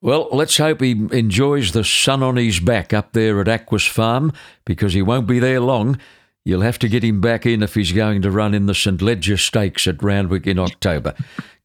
Well, 0.00 0.28
let's 0.32 0.56
hope 0.56 0.80
he 0.80 0.92
enjoys 1.12 1.72
the 1.72 1.84
sun 1.84 2.22
on 2.22 2.36
his 2.36 2.58
back 2.58 2.92
up 2.92 3.12
there 3.12 3.40
at 3.40 3.48
Aquis 3.48 3.86
Farm 3.86 4.32
because 4.64 4.94
he 4.94 5.02
won't 5.02 5.26
be 5.28 5.38
there 5.38 5.60
long. 5.60 5.98
You'll 6.44 6.62
have 6.62 6.78
to 6.80 6.88
get 6.88 7.04
him 7.04 7.20
back 7.20 7.46
in 7.46 7.62
if 7.62 7.74
he's 7.74 7.92
going 7.92 8.22
to 8.22 8.30
run 8.30 8.52
in 8.52 8.66
the 8.66 8.74
St 8.74 9.00
Leger 9.00 9.36
Stakes 9.36 9.86
at 9.86 10.02
Randwick 10.02 10.46
in 10.46 10.58
October. 10.58 11.14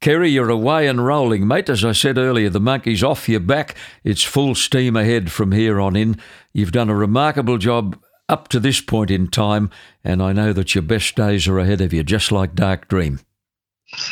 Kerry, 0.01 0.29
you're 0.29 0.51
away 0.51 0.87
and 0.87 1.03
rolling, 1.03 1.47
mate. 1.47 1.69
As 1.69 1.83
I 1.83 1.93
said 1.93 2.19
earlier, 2.19 2.49
the 2.49 2.59
monkey's 2.59 3.03
off 3.03 3.27
your 3.27 3.39
back. 3.39 3.75
It's 4.03 4.23
full 4.23 4.53
steam 4.53 4.95
ahead 4.95 5.31
from 5.31 5.51
here 5.51 5.81
on 5.81 5.95
in. 5.95 6.17
You've 6.53 6.71
done 6.71 6.89
a 6.89 6.95
remarkable 6.95 7.57
job 7.57 7.99
up 8.29 8.49
to 8.49 8.59
this 8.59 8.79
point 8.79 9.09
in 9.09 9.29
time, 9.29 9.71
and 10.03 10.21
I 10.21 10.33
know 10.33 10.53
that 10.53 10.75
your 10.75 10.83
best 10.83 11.15
days 11.15 11.47
are 11.47 11.57
ahead 11.57 11.81
of 11.81 11.91
you, 11.93 12.03
just 12.03 12.31
like 12.31 12.53
Dark 12.53 12.87
Dream. 12.87 13.19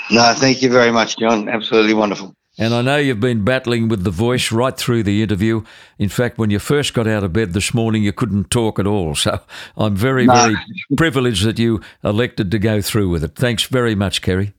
No, 0.10 0.34
thank 0.36 0.64
you 0.64 0.72
very 0.72 0.92
much, 0.92 1.18
John. 1.18 1.48
Absolutely 1.48 1.94
wonderful. 1.94 2.36
And 2.58 2.74
I 2.74 2.82
know 2.82 2.98
you've 2.98 3.20
been 3.20 3.44
battling 3.44 3.90
with 3.90 4.04
the 4.06 4.12
voice 4.12 4.52
right 4.52 4.76
through 4.78 5.04
the 5.04 5.22
interview. 5.22 5.64
In 6.00 6.08
fact, 6.08 6.38
when 6.38 6.50
you 6.52 6.60
first 6.60 6.94
got 6.94 7.06
out 7.08 7.24
of 7.24 7.34
bed 7.34 7.52
this 7.54 7.74
morning, 7.74 8.04
you 8.04 8.14
couldn't 8.14 8.50
talk 8.50 8.80
at 8.80 8.88
all. 8.88 9.14
So 9.26 9.40
I'm 9.78 9.96
very, 9.96 10.26
No. 10.26 10.34
very 10.34 10.56
privileged 10.96 11.44
that 11.46 11.60
you 11.60 11.82
elected 12.04 12.52
to 12.52 12.60
go 12.60 12.82
through 12.82 13.10
with 13.10 13.24
it. 13.24 13.36
Thanks 13.36 13.64
very 13.66 13.96
much, 13.96 14.22
Kerry. 14.22 14.54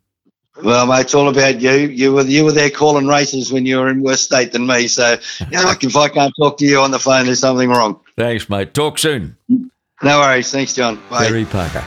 Well, 0.63 0.87
mate, 0.87 1.03
it's 1.03 1.15
all 1.15 1.29
about 1.29 1.61
you. 1.61 1.71
You 1.73 2.15
were 2.15 2.23
you 2.23 2.45
were 2.45 2.53
there 2.53 2.71
calling 2.71 3.07
races 3.07 3.53
when 3.53 3.67
you 3.67 3.79
were 3.79 3.89
in 3.91 4.03
worse 4.03 4.23
state 4.23 4.53
than 4.53 4.67
me. 4.67 4.89
So, 4.89 5.17
you 5.41 5.47
know, 5.59 5.65
like 5.65 5.85
if 5.85 5.95
I 5.97 6.09
can't 6.09 6.33
talk 6.41 6.57
to 6.59 6.65
you 6.67 6.81
on 6.81 6.91
the 6.91 6.99
phone, 6.99 7.27
there's 7.27 7.41
something 7.41 7.69
wrong. 7.69 8.01
Thanks, 8.17 8.49
mate. 8.49 8.73
Talk 8.73 8.99
soon. 8.99 9.37
No 10.03 10.19
worries. 10.21 10.51
Thanks, 10.51 10.73
John. 10.73 11.01
Bye. 11.11 11.27
Kerry 11.29 11.45
Parker. 11.45 11.85